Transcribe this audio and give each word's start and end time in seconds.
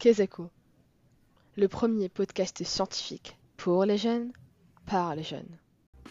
Kezako, 0.00 0.48
le 1.58 1.68
premier 1.68 2.08
podcast 2.08 2.64
scientifique 2.64 3.36
pour 3.58 3.84
les 3.84 3.98
jeunes, 3.98 4.32
par 4.86 5.14
les 5.14 5.22
jeunes. 5.22 5.58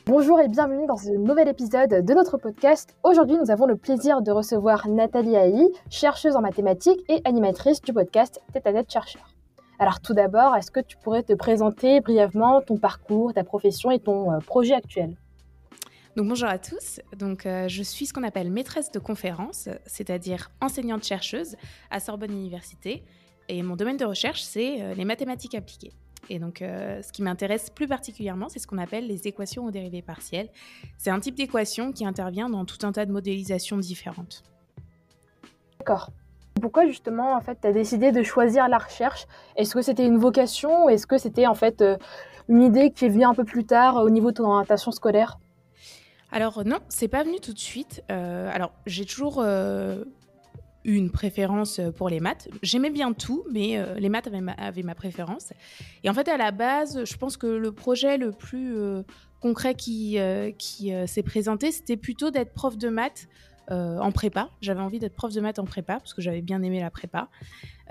Bonjour 0.05 0.39
et 0.39 0.47
bienvenue 0.47 0.85
dans 0.85 0.95
ce 0.95 1.09
nouvel 1.09 1.47
épisode 1.47 2.05
de 2.05 2.13
notre 2.13 2.37
podcast. 2.37 2.95
Aujourd'hui, 3.01 3.37
nous 3.39 3.49
avons 3.49 3.65
le 3.65 3.75
plaisir 3.75 4.21
de 4.21 4.29
recevoir 4.29 4.87
Nathalie 4.87 5.35
Haï, 5.35 5.67
chercheuse 5.89 6.35
en 6.35 6.41
mathématiques 6.41 7.03
et 7.09 7.19
animatrice 7.25 7.81
du 7.81 7.91
podcast 7.91 8.39
Tête 8.53 8.67
à 8.67 8.73
Tête 8.73 8.91
Chercheur. 8.91 9.33
Alors 9.79 10.01
tout 10.01 10.13
d'abord, 10.13 10.55
est-ce 10.55 10.69
que 10.69 10.81
tu 10.81 10.95
pourrais 10.97 11.23
te 11.23 11.33
présenter 11.33 11.99
brièvement 11.99 12.61
ton 12.61 12.77
parcours, 12.77 13.33
ta 13.33 13.43
profession 13.43 13.89
et 13.89 13.97
ton 13.97 14.31
euh, 14.31 14.37
projet 14.37 14.75
actuel? 14.75 15.17
Donc 16.15 16.27
bonjour 16.27 16.49
à 16.49 16.59
tous. 16.59 17.01
Donc 17.17 17.47
euh, 17.47 17.67
je 17.67 17.81
suis 17.81 18.05
ce 18.05 18.13
qu'on 18.13 18.21
appelle 18.21 18.51
maîtresse 18.51 18.91
de 18.91 18.99
conférence, 18.99 19.67
c'est-à-dire 19.87 20.51
enseignante 20.61 21.03
chercheuse 21.03 21.55
à 21.89 21.99
Sorbonne 21.99 22.33
Université 22.33 23.03
et 23.49 23.61
mon 23.61 23.75
domaine 23.75 23.97
de 23.97 24.05
recherche 24.05 24.41
c'est 24.41 24.81
euh, 24.81 24.93
les 24.93 25.03
mathématiques 25.03 25.55
appliquées. 25.55 25.91
Et 26.29 26.37
donc 26.37 26.59
ce 26.59 27.11
qui 27.11 27.23
m'intéresse 27.23 27.71
plus 27.71 27.87
particulièrement, 27.87 28.49
c'est 28.49 28.59
ce 28.59 28.67
qu'on 28.67 28.77
appelle 28.77 29.07
les 29.07 29.27
équations 29.27 29.65
aux 29.65 29.71
dérivées 29.71 30.03
partielles. 30.03 30.49
C'est 30.99 31.09
un 31.09 31.19
type 31.19 31.33
d'équation 31.33 31.91
qui 31.91 32.05
intervient 32.05 32.49
dans 32.49 32.65
tout 32.65 32.85
un 32.85 32.91
tas 32.91 33.07
de 33.07 33.11
modélisations 33.11 33.77
différentes. 33.77 34.43
D'accord. 35.79 36.11
Pourquoi 36.59 36.85
justement 36.85 37.35
en 37.35 37.41
fait 37.41 37.57
tu 37.61 37.67
as 37.67 37.71
décidé 37.71 38.11
de 38.11 38.21
choisir 38.21 38.67
la 38.67 38.77
recherche? 38.77 39.25
Est-ce 39.55 39.73
que 39.73 39.81
c'était 39.81 40.05
une 40.05 40.17
vocation 40.17 40.85
ou 40.85 40.89
est-ce 40.89 41.07
que 41.07 41.17
c'était 41.17 41.47
en 41.47 41.55
fait 41.55 41.81
euh, 41.81 41.97
une 42.47 42.61
idée 42.61 42.91
qui 42.91 43.05
est 43.05 43.09
venue 43.09 43.23
un 43.23 43.33
peu 43.33 43.45
plus 43.45 43.65
tard 43.65 43.95
au 43.97 44.09
niveau 44.09 44.31
de 44.31 44.35
ton 44.35 44.45
orientation 44.45 44.91
scolaire? 44.91 45.39
Alors 46.31 46.63
non, 46.65 46.79
c'est 46.89 47.07
pas 47.07 47.23
venu 47.23 47.39
tout 47.39 47.53
de 47.53 47.59
suite. 47.59 48.03
Euh, 48.11 48.49
alors 48.53 48.71
j'ai 48.85 49.05
toujours 49.05 49.39
euh, 49.39 50.03
une 50.85 51.11
préférence 51.11 51.81
pour 51.97 52.09
les 52.09 52.19
maths. 52.19 52.47
J'aimais 52.63 52.89
bien 52.89 53.13
tout, 53.13 53.43
mais 53.51 53.83
les 53.97 54.09
maths 54.09 54.27
avaient 54.57 54.83
ma, 54.83 54.95
préférence. 54.95 55.51
Et 56.03 56.09
en 56.09 56.13
fait 56.13 56.27
à 56.27 56.37
la 56.37 56.51
base, 56.51 57.03
je 57.03 57.17
pense 57.17 57.37
que 57.37 57.47
le 57.47 57.71
projet 57.71 58.17
le 58.17 58.31
plus 58.31 58.75
concret 59.41 59.75
qui, 59.75 60.17
s'est 61.05 61.23
présenté, 61.23 61.71
c'était 61.71 61.97
plutôt 61.97 62.31
d'être 62.31 62.53
prof 62.53 62.77
de 62.77 62.89
maths 62.89 63.27
euh, 63.71 63.99
en 63.99 64.11
prépa. 64.11 64.49
J'avais 64.61 64.81
envie 64.81 64.97
d'être 64.97 65.13
prof 65.13 65.31
de 65.31 65.41
maths 65.41 65.59
en 65.59 65.65
prépa 65.65 65.99
parce 65.99 66.15
que 66.15 66.23
j'avais 66.23 66.41
bien 66.41 66.63
aimé 66.63 66.79
la 66.79 66.89
prépa. 66.89 67.29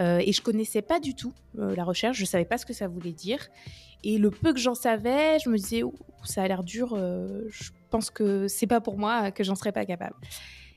Euh, 0.01 0.19
et 0.19 0.33
je 0.33 0.43
connaissais 0.43 0.83
pas 0.83 0.99
du 0.99 1.15
tout 1.15 1.33
euh, 1.59 1.77
la 1.77 1.85
recherche, 1.85 2.19
je 2.19 2.25
savais 2.25 2.45
pas 2.45 2.59
ce 2.59 2.67
que 2.67 2.73
ça 2.73 2.89
voulait 2.89 3.13
dire. 3.13 3.47
Et 4.03 4.19
le 4.19 4.31
peu 4.31 4.53
que 4.53 4.59
j'en 4.59 4.75
savais, 4.75 5.39
je 5.39 5.49
me 5.49 5.57
disais, 5.57 5.83
ça 6.25 6.43
a 6.43 6.49
l'air 6.49 6.65
dur, 6.65 6.97
je 6.97 7.71
pense 7.91 8.11
que 8.11 8.47
c'est 8.47 8.69
pas 8.69 8.81
pour 8.81 8.97
moi, 8.97 9.33
que 9.33 9.43
j'en 9.43 9.57
serais 9.57 9.73
pas 9.73 9.85
capable. 9.85 10.15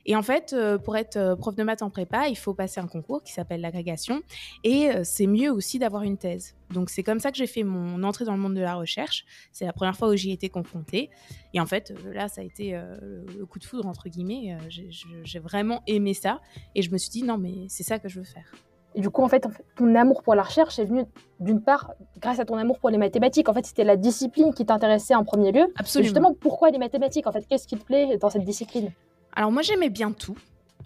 Et 0.06 0.16
en 0.16 0.22
fait, 0.22 0.52
euh, 0.52 0.78
pour 0.78 0.96
être 0.96 1.16
euh, 1.16 1.36
prof 1.36 1.54
de 1.54 1.62
maths 1.62 1.82
en 1.82 1.90
prépa, 1.90 2.28
il 2.28 2.36
faut 2.36 2.54
passer 2.54 2.80
un 2.80 2.86
concours 2.86 3.22
qui 3.22 3.32
s'appelle 3.32 3.60
l'agrégation. 3.60 4.22
Et 4.64 4.90
euh, 4.90 5.02
c'est 5.04 5.26
mieux 5.26 5.50
aussi 5.50 5.78
d'avoir 5.78 6.02
une 6.02 6.16
thèse. 6.16 6.54
Donc 6.70 6.90
c'est 6.90 7.02
comme 7.02 7.20
ça 7.20 7.30
que 7.30 7.36
j'ai 7.36 7.46
fait 7.46 7.62
mon 7.62 8.02
entrée 8.02 8.24
dans 8.24 8.34
le 8.34 8.40
monde 8.40 8.54
de 8.54 8.60
la 8.60 8.74
recherche. 8.74 9.24
C'est 9.52 9.64
la 9.64 9.72
première 9.72 9.96
fois 9.96 10.08
où 10.08 10.16
j'y 10.16 10.30
ai 10.30 10.32
été 10.32 10.48
confrontée. 10.48 11.10
Et 11.54 11.60
en 11.60 11.66
fait, 11.66 11.92
là, 12.12 12.28
ça 12.28 12.40
a 12.40 12.44
été 12.44 12.72
le 12.72 13.44
coup 13.44 13.58
de 13.58 13.64
foudre, 13.64 13.86
entre 13.86 14.08
guillemets. 14.08 14.56
J'ai 14.70 15.38
vraiment 15.38 15.82
aimé 15.86 16.14
ça. 16.14 16.40
Et 16.74 16.80
je 16.80 16.90
me 16.90 16.96
suis 16.96 17.10
dit, 17.10 17.22
non, 17.24 17.36
mais 17.36 17.66
c'est 17.68 17.82
ça 17.82 17.98
que 17.98 18.08
je 18.08 18.18
veux 18.18 18.24
faire. 18.24 18.50
Et 18.94 19.00
du 19.00 19.10
coup, 19.10 19.22
en 19.22 19.28
fait, 19.28 19.46
ton 19.76 19.94
amour 19.94 20.22
pour 20.22 20.34
la 20.34 20.42
recherche 20.42 20.78
est 20.78 20.84
venu 20.84 21.04
d'une 21.40 21.60
part 21.60 21.92
grâce 22.20 22.38
à 22.38 22.46
ton 22.46 22.56
amour 22.56 22.78
pour 22.78 22.88
les 22.88 22.98
mathématiques. 22.98 23.50
En 23.50 23.54
fait, 23.54 23.66
c'était 23.66 23.84
la 23.84 23.96
discipline 23.96 24.54
qui 24.54 24.64
t'intéressait 24.64 25.14
en 25.14 25.24
premier 25.24 25.52
lieu. 25.52 25.66
Absolument. 25.76 26.06
justement, 26.06 26.34
pourquoi 26.34 26.70
les 26.70 26.78
mathématiques 26.78 27.26
En 27.26 27.32
fait, 27.32 27.46
qu'est-ce 27.46 27.66
qui 27.66 27.76
te 27.76 27.84
plaît 27.84 28.16
dans 28.18 28.30
cette 28.30 28.44
discipline? 28.44 28.92
Alors 29.34 29.52
moi 29.52 29.62
j'aimais 29.62 29.90
bien 29.90 30.12
tout. 30.12 30.36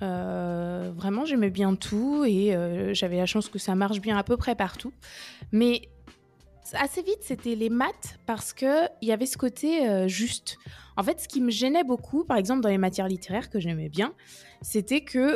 Euh, 0.03 0.93
vraiment 0.95 1.25
j'aimais 1.25 1.49
bien 1.49 1.75
tout 1.75 2.25
et 2.27 2.55
euh, 2.55 2.93
j'avais 2.93 3.17
la 3.17 3.25
chance 3.25 3.49
que 3.49 3.59
ça 3.59 3.75
marche 3.75 4.01
bien 4.01 4.17
à 4.17 4.23
peu 4.23 4.37
près 4.37 4.55
partout. 4.55 4.93
Mais 5.53 5.89
assez 6.75 7.03
vite 7.03 7.21
c'était 7.23 7.55
les 7.55 7.71
maths 7.71 8.19
parce 8.27 8.53
qu'il 8.53 8.89
y 9.03 9.13
avait 9.13 9.27
ce 9.27 9.39
côté 9.39 9.89
euh, 9.89 10.09
juste. 10.09 10.59
En 10.97 11.03
fait 11.03 11.21
ce 11.21 11.29
qui 11.29 11.41
me 11.41 11.51
gênait 11.51 11.85
beaucoup, 11.85 12.25
par 12.25 12.37
exemple 12.37 12.61
dans 12.61 12.69
les 12.69 12.79
matières 12.79 13.09
littéraires 13.09 13.51
que 13.51 13.59
j'aimais 13.59 13.89
bien, 13.89 14.15
c'était 14.63 15.03
que 15.03 15.35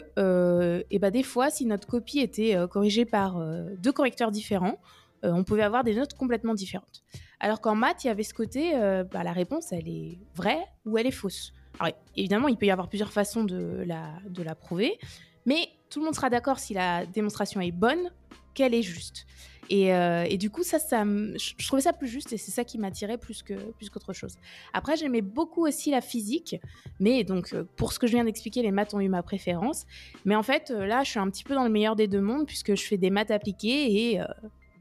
et 0.81 0.87
eh 0.91 0.99
ben, 0.99 1.11
des 1.11 1.23
fois 1.23 1.51
si 1.51 1.67
notre 1.67 1.87
copie 1.87 2.21
était 2.21 2.57
corrigée 2.71 3.05
par 3.05 3.39
deux 3.77 3.93
correcteurs 3.93 4.31
différents, 4.31 4.79
on 5.23 5.45
pouvait 5.45 5.63
avoir 5.63 5.85
des 5.85 5.95
notes 5.95 6.15
complètement 6.15 6.55
différentes. 6.55 7.03
Alors 7.41 7.61
qu'en 7.61 7.75
maths, 7.75 8.05
il 8.05 8.07
y 8.07 8.11
avait 8.11 8.23
ce 8.23 8.33
côté, 8.33 8.73
bah, 9.13 9.23
la 9.23 9.33
réponse, 9.33 9.73
elle 9.73 9.89
est 9.89 10.19
vraie 10.35 10.65
ou 10.87 10.97
elle 10.97 11.07
est 11.07 11.11
fausse. 11.11 11.53
Alors, 11.79 11.95
évidemment, 12.17 12.49
il 12.49 12.57
peut 12.57 12.67
y 12.67 12.71
avoir 12.71 12.89
plusieurs 12.89 13.13
façons 13.13 13.45
de 13.45 13.85
la, 13.87 14.55
prouver, 14.55 14.99
mais 15.47 15.69
tout 15.89 16.01
le 16.01 16.05
monde 16.05 16.15
sera 16.15 16.31
d'accord 16.31 16.59
si 16.59 16.75
la 16.75 17.07
démonstration 17.07 17.61
est 17.61 17.73
bonne, 17.73 18.11
qu'elle 18.55 18.75
est 18.75 18.83
juste. 18.83 19.27
Et, 19.71 19.95
euh, 19.95 20.27
du 20.37 20.51
coup, 20.51 20.65
ça, 20.65 20.81
ça, 20.81 21.05
je 21.05 21.67
trouvais 21.67 21.83
ça 21.83 21.93
plus 21.93 22.09
juste 22.09 22.33
et 22.33 22.39
c'est 22.39 22.51
ça 22.51 22.65
qui 22.65 22.77
m'attirait 22.77 23.19
plus 23.19 23.45
que 23.45 23.55
plus 23.73 23.89
qu'autre 23.89 24.13
chose. 24.13 24.35
Après, 24.73 24.97
j'aimais 24.97 25.21
beaucoup 25.21 25.65
aussi 25.65 25.93
la 25.93 26.01
physique, 26.01 26.57
mais 26.99 27.23
donc 27.23 27.55
euh, 27.55 27.65
pour 27.77 27.93
ce 27.93 28.01
que 28.01 28.09
je 28.09 28.15
viens 28.15 28.25
d'expliquer, 28.25 28.63
les 28.63 28.73
maths 28.73 28.95
ont 28.95 29.01
eu 29.01 29.09
ma 29.09 29.23
préférence. 29.23 29.87
Mais 30.25 30.35
en 30.35 30.43
fait, 30.43 30.73
euh, 30.73 30.87
là, 30.87 31.05
je 31.05 31.11
suis 31.11 31.21
un 31.21 31.31
petit 31.31 31.45
peu 31.45 31.55
dans 31.55 31.63
le 31.63 31.71
meilleur 31.71 31.95
des 31.95 32.09
deux 32.09 32.21
mondes 32.21 32.47
puisque 32.47 32.75
je 32.75 32.83
fais 32.83 32.97
des 32.97 33.11
maths 33.11 33.31
appliquées 33.31 34.13
et 34.13 34.21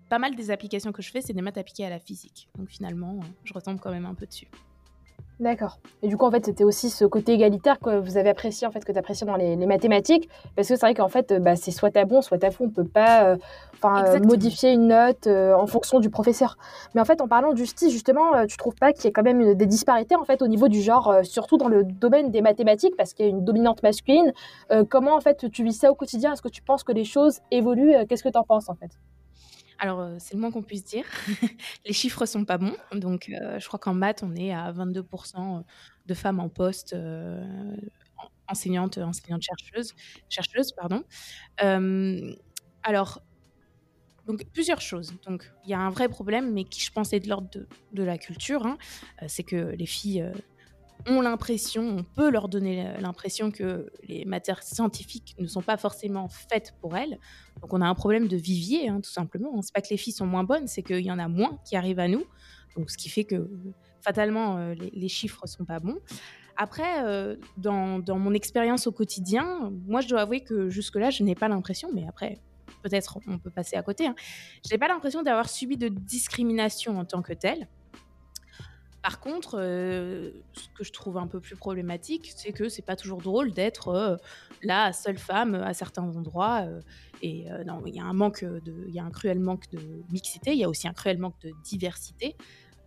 pas 0.10 0.18
mal 0.18 0.36
des 0.36 0.50
applications 0.50 0.92
que 0.92 1.04
je 1.04 1.12
fais, 1.12 1.22
c'est 1.22 1.34
des 1.34 1.42
maths 1.44 1.60
appliquées 1.60 1.86
à 1.86 1.92
la 1.92 2.00
physique. 2.00 2.50
Donc 2.58 2.70
finalement, 2.70 3.20
je 3.44 3.54
retombe 3.54 3.80
quand 3.80 3.92
même 3.92 4.08
un 4.08 4.16
peu 4.16 4.26
dessus. 4.26 4.48
D'accord. 5.40 5.80
Et 6.04 6.10
du 6.10 6.18
coup, 6.18 6.26
en 6.26 6.32
fait, 6.32 6.46
c'était 6.46 6.66
aussi 6.66 6.90
ce 6.90 7.06
côté 7.06 7.32
égalitaire 7.32 7.80
que 7.80 7.98
vous 7.98 8.18
avez 8.18 8.30
apprécié, 8.30 8.68
en 8.68 8.72
fait, 8.72 8.84
que 8.84 8.92
tu 8.92 8.98
appréciais 9.00 9.26
dans 9.26 9.38
les, 9.38 9.56
mathématiques. 9.56 10.28
Parce 10.56 10.68
que 10.68 10.76
c'est 10.76 10.82
vrai 10.82 10.94
qu'en 10.94 11.08
fait, 11.08 11.32
bah, 11.42 11.56
c'est 11.56 11.72
soit 11.72 11.96
à 11.96 12.04
bon, 12.04 12.22
soit 12.22 12.44
à 12.44 12.52
faux. 12.52 12.66
On 12.66 12.68
ne 12.68 12.74
peut 12.74 12.84
pas 12.84 13.24
euh, 13.24 13.38
enfin 13.82 14.20
modifier 14.20 14.74
une 14.74 14.88
note 14.88 15.28
euh, 15.28 15.54
en 15.54 15.66
fonction 15.66 16.02
du 16.02 16.10
professeur. 16.10 16.58
Mais 16.94 17.00
en 17.00 17.06
fait, 17.06 17.22
en 17.22 17.30
parlant 17.30 17.54
de 17.54 17.58
justice, 17.58 17.90
justement, 17.90 18.36
euh, 18.36 18.46
tu 18.48 18.58
trouves 18.58 18.76
pas 18.76 18.92
qu'il 18.92 19.06
y 19.06 19.08
ait 19.08 19.12
quand 19.14 19.24
même 19.24 19.54
des 19.54 19.66
disparités, 19.66 20.16
en 20.18 20.26
fait, 20.26 20.42
au 20.42 20.48
niveau 20.48 20.68
du 20.68 20.82
genre, 20.82 21.20
surtout 21.24 21.56
dans 21.56 21.70
le 21.70 21.86
domaine 21.86 22.32
des 22.32 22.42
mathématiques, 22.42 22.98
parce 22.98 23.14
qu'il 23.14 23.26
y 23.26 23.30
a 23.30 23.32
une 23.32 23.46
dominante 23.46 23.82
masculine. 23.82 24.34
comment, 24.90 25.16
en 25.16 25.22
fait, 25.22 25.50
tu 25.52 25.64
vis 25.64 25.74
ça 25.74 25.90
au 25.90 25.96
quotidien? 25.96 26.34
Est-ce 26.34 26.42
que 26.42 26.50
tu 26.50 26.62
penses 26.62 26.84
que 26.84 26.92
les 26.92 27.06
choses 27.06 27.40
évoluent? 27.50 27.94
Qu'est-ce 28.10 28.24
que 28.24 28.30
tu 28.30 28.38
en 28.38 28.44
penses, 28.44 28.68
en 28.68 28.76
fait? 28.76 28.92
Alors, 29.80 30.10
c'est 30.20 30.34
le 30.34 30.42
moins 30.42 30.52
qu'on 30.52 30.62
puisse 30.62 30.84
dire. 30.84 31.06
les 31.86 31.94
chiffres 31.94 32.26
sont 32.26 32.46
pas 32.46 32.58
bons. 32.58 32.76
Donc, 32.94 33.30
je 33.30 33.66
crois 33.68 33.80
qu'en 33.80 33.94
maths, 33.94 34.24
on 34.24 34.36
est 34.36 34.52
à 34.54 34.72
22% 34.72 35.64
de 36.06 36.14
femmes 36.14 36.40
en 36.40 36.50
poste 36.50 36.96
enseignantes, 38.48 39.00
chercheuses, 40.30 40.74
pardon. 40.74 41.04
alors, 42.84 43.22
plusieurs 44.54 44.82
choses. 44.82 45.14
Donc, 45.26 45.52
il 45.64 45.72
y 45.72 45.74
a 45.74 45.80
un 45.80 45.90
vrai 45.90 46.10
problème, 46.10 46.52
mais 46.54 46.64
qui, 46.66 46.82
je 46.82 46.92
pense, 46.92 47.14
est 47.14 47.20
de 47.20 47.30
l'ordre 47.30 47.50
de, 47.94 48.04
la 48.04 48.18
culture. 48.18 48.66
Hein. 48.66 48.78
C'est 49.28 49.44
que 49.44 49.56
les 49.56 49.86
filles 49.86 50.30
ont 51.08 51.22
l'impression, 51.22 51.98
on 51.98 52.04
peut 52.04 52.30
leur 52.30 52.50
donner 52.50 52.94
l'impression 53.00 53.52
que 53.52 53.92
les 54.04 54.26
matières 54.26 54.64
scientifiques 54.64 55.36
ne 55.40 55.48
sont 55.48 55.62
pas 55.62 55.78
forcément 55.78 56.28
faites 56.28 56.76
pour 56.82 56.98
elles. 56.98 57.20
Donc 57.62 57.74
on 57.74 57.82
a 57.82 57.88
un 57.88 57.96
problème 57.96 58.28
de 58.28 58.38
vivier, 58.38 58.90
hein, 58.90 59.00
tout 59.02 59.10
simplement. 59.10 59.62
C'est 59.62 59.74
pas 59.74 59.82
que 59.82 59.90
les 59.90 59.98
filles 59.98 60.14
sont 60.14 60.26
moins 60.26 60.44
bonnes, 60.44 60.68
c'est 60.68 60.84
qu'il 60.84 61.06
y 61.06 61.12
en 61.12 61.20
a 61.20 61.28
moins 61.28 61.60
qui 61.66 61.76
arrivent 61.76 62.00
à 62.00 62.08
nous. 62.08 62.24
Donc 62.76 62.90
ce 62.92 62.98
qui 62.98 63.10
fait 63.10 63.24
que 63.24 63.50
fatalement 64.02 64.58
euh, 64.58 64.74
les, 64.74 65.10
chiffres 65.10 65.46
sont 65.48 65.66
pas 65.66 65.80
bons. 65.80 66.00
Après, 66.58 67.06
euh, 67.06 67.36
dans, 67.58 68.02
mon 68.08 68.34
expérience 68.34 68.88
au 68.88 68.92
quotidien, 68.92 69.72
moi 69.88 70.02
je 70.02 70.10
dois 70.10 70.22
avouer 70.22 70.42
que 70.42 70.70
jusque-là, 70.70 71.10
je 71.10 71.24
n'ai 71.24 71.36
pas 71.36 71.48
l'impression, 71.48 71.90
mais 71.94 72.06
après, 72.08 72.40
peut-être 72.84 73.20
on 73.28 73.38
peut 73.38 73.50
passer 73.50 73.76
à 73.76 73.84
côté, 73.84 74.08
hein, 74.08 74.16
je 74.68 74.74
n'ai 74.74 74.78
pas 74.78 74.88
l'impression 74.88 75.24
d'avoir 75.24 75.50
subi 75.50 75.78
de 75.78 75.88
discrimination 75.88 76.98
en 76.98 77.06
tant 77.06 77.22
que 77.22 77.34
telle. 77.34 77.68
Par 79.01 79.22
contre, 79.22 79.57
euh, 79.57 80.31
ce 80.54 80.68
que 80.78 80.84
je 80.84 80.92
trouve 80.92 81.18
un 81.18 81.28
peu 81.28 81.40
plus 81.40 81.56
problématique, 81.56 82.34
c'est 82.36 82.51
que 82.51 82.68
c'est 82.68 82.81
pas 82.81 82.98
toujours 82.98 83.22
drôle 83.22 83.51
d'être 83.51 83.90
euh, 83.90 84.18
la 84.62 84.92
seule 84.92 85.18
femme 85.18 85.56
à 85.56 85.74
certains 85.74 86.04
endroits. 86.04 86.63
Euh, 86.63 86.81
et 87.22 87.48
non, 87.66 87.81
il 87.86 87.96
y 87.96 88.00
a 88.00 88.06
un 88.06 88.13
manque 88.13 88.44
de, 88.44 88.86
il 88.88 88.94
y 88.94 89.00
a 89.00 89.04
un 89.04 89.12
cruel 89.12 89.40
manque 89.40 89.69
de 89.72 89.80
mixité. 90.10 90.51
Il 90.51 90.57
y 90.57 90.63
a 90.63 90.69
aussi 90.69 90.88
un 90.88 90.94
cruel 90.94 91.18
manque 91.18 91.40
de 91.42 91.51
diversité, 91.66 92.38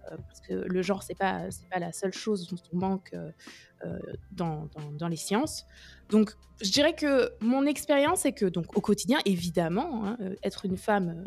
parce 0.09 0.41
que 0.41 0.55
le 0.55 0.81
genre 0.81 1.03
c'est 1.03 1.15
pas 1.15 1.51
c'est 1.51 1.69
pas 1.69 1.79
la 1.79 1.93
seule 1.93 2.15
chose 2.15 2.49
dont 2.49 2.57
on 2.73 2.77
manque 2.79 3.15
dans, 4.31 4.71
dans, 4.99 5.09
les 5.09 5.17
sciences. 5.17 5.67
Donc, 6.09 6.35
je 6.63 6.71
dirais 6.71 6.95
que 6.95 7.31
mon 7.43 7.67
expérience 7.67 8.25
est 8.25 8.33
que 8.33 8.47
donc 8.47 8.75
au 8.75 8.81
quotidien, 8.81 9.19
évidemment, 9.27 10.07
hein, 10.07 10.17
être 10.43 10.65
une 10.65 10.79
femme 10.79 11.25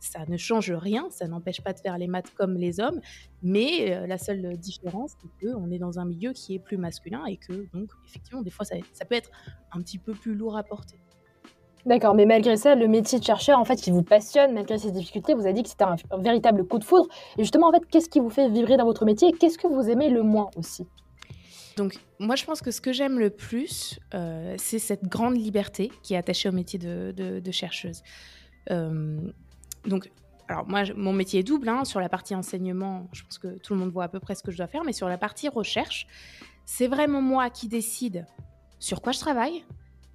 ça 0.00 0.20
ne 0.28 0.36
change 0.36 0.70
rien, 0.72 1.06
ça 1.10 1.26
n'empêche 1.26 1.60
pas 1.60 1.72
de 1.72 1.80
faire 1.80 1.98
les 1.98 2.06
maths 2.06 2.30
comme 2.34 2.54
les 2.54 2.80
hommes, 2.80 3.00
mais 3.42 3.94
euh, 3.94 4.06
la 4.06 4.18
seule 4.18 4.56
différence, 4.56 5.12
c'est 5.20 5.46
qu'on 5.46 5.70
est 5.70 5.78
dans 5.78 5.98
un 5.98 6.04
milieu 6.04 6.32
qui 6.32 6.54
est 6.54 6.58
plus 6.58 6.76
masculin 6.76 7.24
et 7.26 7.36
que, 7.36 7.66
donc, 7.72 7.90
effectivement, 8.06 8.42
des 8.42 8.50
fois, 8.50 8.64
ça, 8.64 9.04
peut 9.04 9.14
être 9.14 9.30
un 9.72 9.80
petit 9.80 9.98
peu 9.98 10.12
plus 10.12 10.34
lourd 10.34 10.56
à 10.56 10.62
porter. 10.62 10.98
D'accord, 11.86 12.14
mais 12.14 12.26
malgré 12.26 12.56
ça, 12.56 12.74
le 12.74 12.86
métier 12.86 13.18
de 13.18 13.24
chercheur, 13.24 13.58
en 13.58 13.64
fait, 13.64 13.76
qui 13.76 13.90
vous 13.90 14.02
passionne, 14.02 14.52
malgré 14.52 14.78
ces 14.78 14.90
difficultés, 14.90 15.34
vous 15.34 15.42
avez 15.42 15.54
dit 15.54 15.62
que 15.62 15.68
c'était 15.68 15.84
un, 15.84 15.96
véritable 16.18 16.66
coup 16.66 16.78
de 16.78 16.84
foudre. 16.84 17.06
Et 17.38 17.42
justement, 17.42 17.68
en 17.68 17.72
fait, 17.72 17.86
qu'est-ce 17.86 18.08
qui 18.08 18.20
vous 18.20 18.30
fait 18.30 18.48
vibrer 18.50 18.76
dans 18.76 18.84
votre 18.84 19.04
métier? 19.04 19.32
Qu'est-ce 19.32 19.58
que 19.58 19.66
vous 19.66 19.88
aimez 19.88 20.10
le 20.10 20.22
moins 20.22 20.50
aussi? 20.56 20.86
Donc, 21.76 21.96
moi, 22.18 22.34
je 22.34 22.44
pense 22.44 22.60
que 22.60 22.72
ce 22.72 22.80
que 22.80 22.92
j'aime 22.92 23.18
le 23.18 23.30
plus, 23.30 24.00
euh, 24.12 24.54
c'est 24.58 24.80
cette 24.80 25.04
grande 25.04 25.36
liberté 25.36 25.92
qui 26.02 26.14
est 26.14 26.16
attachée 26.16 26.48
au 26.48 26.52
métier 26.52 26.78
de, 26.78 27.50
chercheuse. 27.52 28.02
Euh, 28.70 29.20
donc, 29.86 30.10
alors 30.48 30.66
moi, 30.66 30.82
mon 30.96 31.12
métier 31.12 31.40
est 31.40 31.44
double. 31.44 31.68
Hein. 31.68 31.84
Sur 31.84 32.00
la 32.00 32.08
partie 32.08 32.34
enseignement, 32.34 33.08
je 33.12 33.22
pense 33.22 33.38
que 33.38 33.58
tout 33.58 33.74
le 33.74 33.80
monde 33.80 33.90
voit 33.90 34.04
à 34.04 34.08
peu 34.08 34.20
près 34.20 34.34
ce 34.34 34.42
que 34.42 34.50
je 34.50 34.56
dois 34.56 34.66
faire, 34.66 34.84
mais 34.84 34.92
sur 34.92 35.08
la 35.08 35.18
partie 35.18 35.48
recherche, 35.48 36.06
c'est 36.64 36.86
vraiment 36.86 37.22
moi 37.22 37.50
qui 37.50 37.68
décide 37.68 38.26
sur 38.78 39.02
quoi 39.02 39.12
je 39.12 39.20
travaille, 39.20 39.64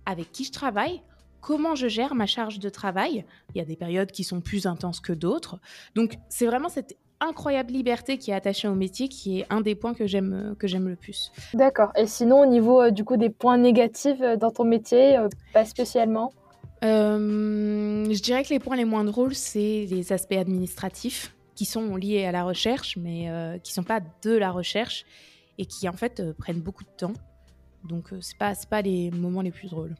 avec 0.06 0.32
qui 0.32 0.44
je 0.44 0.52
travaille, 0.52 1.02
comment 1.42 1.76
je 1.76 1.88
gère 1.88 2.16
ma 2.16 2.26
charge 2.26 2.60
de 2.60 2.70
travail. 2.70 3.26
Il 3.54 3.58
y 3.58 3.62
a 3.62 3.66
des 3.66 3.76
périodes 3.76 4.12
qui 4.12 4.24
sont 4.24 4.42
plus 4.42 4.66
intenses 4.66 5.00
que 5.00 5.14
d'autres. 5.14 5.60
Donc, 5.96 6.18
c'est 6.30 6.46
vraiment 6.46 6.70
cette 6.70 6.98
incroyable 7.24 7.72
liberté 7.72 8.18
qui 8.18 8.32
est 8.32 8.34
attachée 8.34 8.68
au 8.68 8.76
métier 8.76 9.08
qui 9.08 9.40
est 9.40 9.46
un 9.50 9.62
des 9.62 9.76
points 9.76 9.94
que 9.94 10.06
j'aime 10.06 10.56
que 10.60 10.68
j'aime 10.68 10.88
le 10.88 10.96
plus. 10.96 11.32
D'accord. 11.54 11.92
Et 11.96 12.06
sinon, 12.06 12.42
au 12.42 12.46
niveau 12.46 12.82
euh, 12.82 12.92
du 12.92 13.04
coup 13.04 13.18
des 13.18 13.30
points 13.30 13.58
négatifs 13.58 14.22
euh, 14.22 14.36
dans 14.36 14.52
ton 14.52 14.66
métier, 14.66 15.18
euh, 15.18 15.30
pas 15.54 15.66
spécialement? 15.66 16.34
Je 16.84 18.22
dirais 18.22 18.44
que 18.44 18.50
les 18.50 18.60
points 18.60 18.76
les 18.76 18.86
moins 18.86 19.04
drôles, 19.04 19.36
c'est 19.36 19.88
les 19.90 20.14
aspects 20.14 20.34
administratifs 20.34 21.36
qui 21.56 21.66
sont 21.66 21.96
liés 21.96 22.26
à 22.26 22.32
la 22.32 22.44
recherche, 22.44 22.98
mais 22.98 23.30
qui 23.64 23.74
sont 23.74 23.84
pas 23.84 24.02
de 24.24 24.36
la 24.36 24.52
recherche 24.52 25.06
et 25.58 25.66
qui 25.66 25.88
en 25.88 25.94
fait 25.94 26.34
prennent 26.34 26.62
beaucoup 26.62 26.84
de 26.84 26.90
temps. 26.98 27.14
Donc, 27.88 28.10
c'est 28.22 28.38
pas 28.38 28.56
c'est 28.56 28.70
pas 28.70 28.82
les 28.82 29.12
moments 29.12 29.42
les 29.42 29.52
plus 29.52 29.70
drôles. 29.70 29.96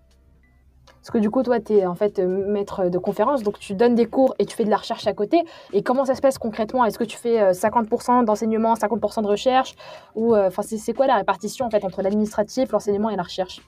Parce 1.04 1.12
que 1.12 1.18
du 1.18 1.30
coup, 1.30 1.44
toi, 1.44 1.60
tu 1.60 1.74
es 1.74 1.86
en 1.86 1.96
fait 1.96 2.20
euh, 2.20 2.48
maître 2.48 2.88
de 2.88 2.98
conférence, 2.98 3.44
donc 3.44 3.60
tu 3.60 3.74
donnes 3.74 3.94
des 3.94 4.06
cours 4.06 4.36
et 4.40 4.46
tu 4.46 4.56
fais 4.56 4.64
de 4.64 4.70
la 4.70 4.78
recherche 4.78 5.06
à 5.06 5.12
côté. 5.12 5.44
Et 5.74 5.84
comment 5.84 6.06
ça 6.06 6.16
se 6.16 6.22
passe 6.22 6.38
concrètement? 6.38 6.86
Est-ce 6.86 6.98
que 6.98 7.04
tu 7.04 7.18
fais 7.18 7.52
50% 7.52 8.22
euh, 8.22 8.24
d'enseignement, 8.24 8.74
50% 8.74 9.22
de 9.22 9.28
recherche? 9.28 9.76
Ou 10.16 10.34
euh, 10.34 10.48
enfin, 10.48 10.62
c'est 10.62 10.94
quoi 10.94 11.06
la 11.06 11.18
répartition 11.18 11.66
en 11.66 11.70
fait 11.70 11.84
entre 11.84 12.02
l'administratif, 12.02 12.72
l'enseignement 12.72 13.10
et 13.10 13.18
la 13.18 13.24
recherche? 13.24 13.62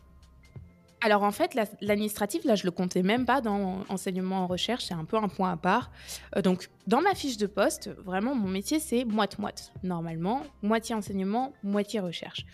Alors 1.06 1.22
en 1.22 1.32
fait, 1.32 1.56
l'administratif, 1.82 2.44
là, 2.46 2.56
je 2.56 2.64
le 2.64 2.72
comptais 2.72 3.04
même 3.04 3.26
pas 3.26 3.40
dans 3.40 3.84
enseignement 3.90 4.40
en 4.44 4.48
recherche, 4.48 4.86
c'est 4.86 4.96
un 4.96 5.06
peu 5.06 5.18
un 5.18 5.28
point 5.28 5.52
à 5.52 5.58
part. 5.58 5.92
donc 6.44 6.70
dans 6.88 7.02
ma 7.02 7.14
fiche 7.14 7.38
de 7.38 7.46
poste, 7.46 7.90
vraiment, 8.04 8.34
mon 8.34 8.48
métier, 8.48 8.80
c'est 8.80 9.06
moite-moite. 9.06 9.72
Normalement, 9.84 10.42
moitié 10.64 10.96
enseignement, 10.96 11.54
moitié 11.64 12.00
recherche 12.00 12.46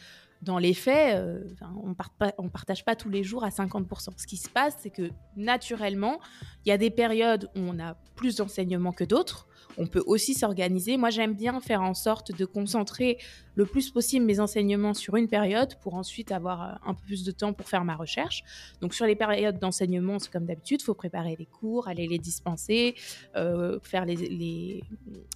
dans 0.42 0.57
les 0.57 0.74
faits, 0.74 1.15
euh, 1.15 1.44
on 1.83 2.44
ne 2.44 2.50
partage 2.50 2.83
pas 2.83 2.95
tous 2.95 3.09
les 3.09 3.24
jours 3.24 3.44
à 3.44 3.50
50%. 3.50 4.09
Ce 4.18 4.25
qui 4.25 4.38
se 4.38 4.50
passe, 4.50 4.75
c'est 4.80 4.89
que 4.89 5.12
naturellement, 5.36 6.19
il 6.65 6.69
y 6.69 6.71
a 6.71 6.77
des 6.77 6.89
périodes 6.89 7.50
où 7.56 7.59
on 7.59 7.80
a 7.80 7.95
plus 8.15 8.38
d'enseignement 8.38 8.92
que 8.92 9.03
d'autres. 9.03 9.48
On 9.77 9.88
peut 9.88 10.03
aussi 10.06 10.33
s'organiser. 10.33 10.97
Moi, 10.97 11.09
j'aime 11.09 11.33
bien 11.33 11.59
faire 11.59 11.81
en 11.81 11.94
sorte 11.94 12.35
de 12.35 12.45
concentrer 12.45 13.18
le 13.56 13.65
plus 13.65 13.91
possible 13.91 14.25
mes 14.25 14.39
enseignements 14.39 14.94
sur 14.94 15.15
une 15.15 15.27
période 15.27 15.75
pour 15.81 15.95
ensuite 15.95 16.31
avoir 16.31 16.62
euh, 16.63 16.89
un 16.89 16.94
peu 16.94 17.03
plus 17.06 17.23
de 17.23 17.31
temps 17.31 17.53
pour 17.53 17.68
faire 17.68 17.83
ma 17.83 17.95
recherche. 17.95 18.44
Donc, 18.81 18.94
sur 18.94 19.06
les 19.06 19.15
périodes 19.15 19.59
d'enseignement, 19.59 20.19
c'est 20.19 20.31
comme 20.31 20.45
d'habitude, 20.45 20.81
il 20.81 20.85
faut 20.85 20.94
préparer 20.94 21.35
les 21.38 21.45
cours, 21.45 21.88
aller 21.88 22.07
les 22.07 22.19
dispenser, 22.19 22.95
euh, 23.35 23.79
faire 23.83 24.06
les, 24.06 24.83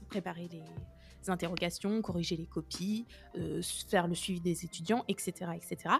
préparer 0.09 0.47
les 0.51 0.63
interrogations, 1.29 2.01
corriger 2.01 2.35
les 2.35 2.45
copies, 2.45 3.05
euh, 3.37 3.61
faire 3.89 4.07
le 4.07 4.15
suivi 4.15 4.39
des 4.39 4.65
étudiants, 4.65 5.03
etc. 5.07 5.51
etc. 5.55 5.95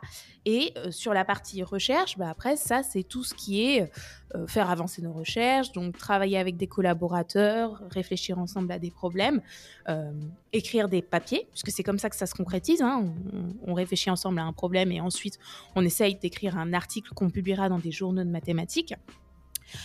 Et 0.46 0.74
euh, 0.78 0.92
sur 0.92 1.14
la 1.14 1.26
partie 1.26 1.64
recherche, 1.64 2.18
bah, 2.18 2.30
après, 2.30 2.56
ça, 2.56 2.84
c'est 2.84 3.04
tout 3.04 3.24
ce 3.24 3.34
qui 3.34 3.64
est 3.64 3.92
euh, 4.36 4.48
faire 4.48 4.70
avancer 4.70 5.02
nos 5.02 5.14
recherches, 5.14 5.72
donc 5.72 5.98
travailler 5.98 6.38
avec 6.38 6.58
des 6.58 6.68
collaborateurs, 6.68 7.82
réfléchir 7.90 8.40
ensemble 8.40 8.72
à 8.72 8.80
des 8.80 8.92
problèmes, 8.92 9.42
écrire 10.52 10.90
des 10.90 11.02
papiers, 11.02 11.48
puisque 11.52 11.70
c'est 11.70 11.84
comme 11.84 12.00
ça 12.00 12.10
que 12.10 12.16
ça 12.16 12.26
se 12.26 12.34
concrétise. 12.34 12.82
Hein. 12.82 13.14
On, 13.34 13.72
on, 13.72 13.74
réfléchit 13.74 14.10
ensemble 14.10 14.40
à 14.40 14.44
un 14.44 14.54
problème 14.54 14.92
et 14.92 15.00
ensuite 15.00 15.38
on 15.76 15.84
essaye 15.84 16.16
d'écrire 16.16 16.58
un 16.58 16.74
article 16.74 17.14
qu'on 17.14 17.30
publiera 17.30 17.70
dans 17.70 17.80
des 17.80 17.92
journaux 17.92 18.24
de 18.24 18.30
mathématiques. 18.30 18.96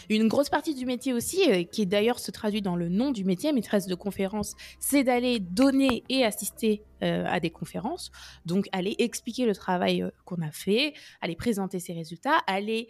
Une 0.09 0.29
grosse 0.29 0.49
partie 0.49 0.75
du 0.75 0.87
métier 0.87 1.13
aussi, 1.13 1.51
euh, 1.51 1.65
qui 1.65 1.87
d'ailleurs 1.87 2.19
se 2.19 2.31
traduit 2.31 2.63
dans 2.63 2.77
le 2.77 2.89
nom 2.89 3.11
du 3.11 3.25
métier, 3.25 3.53
maîtresse 3.53 3.87
de 3.87 3.95
conférence, 3.95 4.55
c'est 4.79 5.05
d'aller 5.05 5.41
donner 5.41 6.05
et 6.09 6.25
assister 6.25 6.83
euh, 7.03 7.25
à 7.27 7.41
des 7.41 7.51
conférences. 7.51 8.11
Donc, 8.45 8.69
aller 8.73 8.95
expliquer 8.99 9.47
le 9.47 9.55
travail 9.55 10.03
euh, 10.03 10.11
qu'on 10.25 10.43
a 10.43 10.51
fait, 10.51 10.95
aller 11.21 11.37
présenter 11.37 11.81
ses 11.81 11.93
résultats, 11.93 12.39
aller 12.47 12.89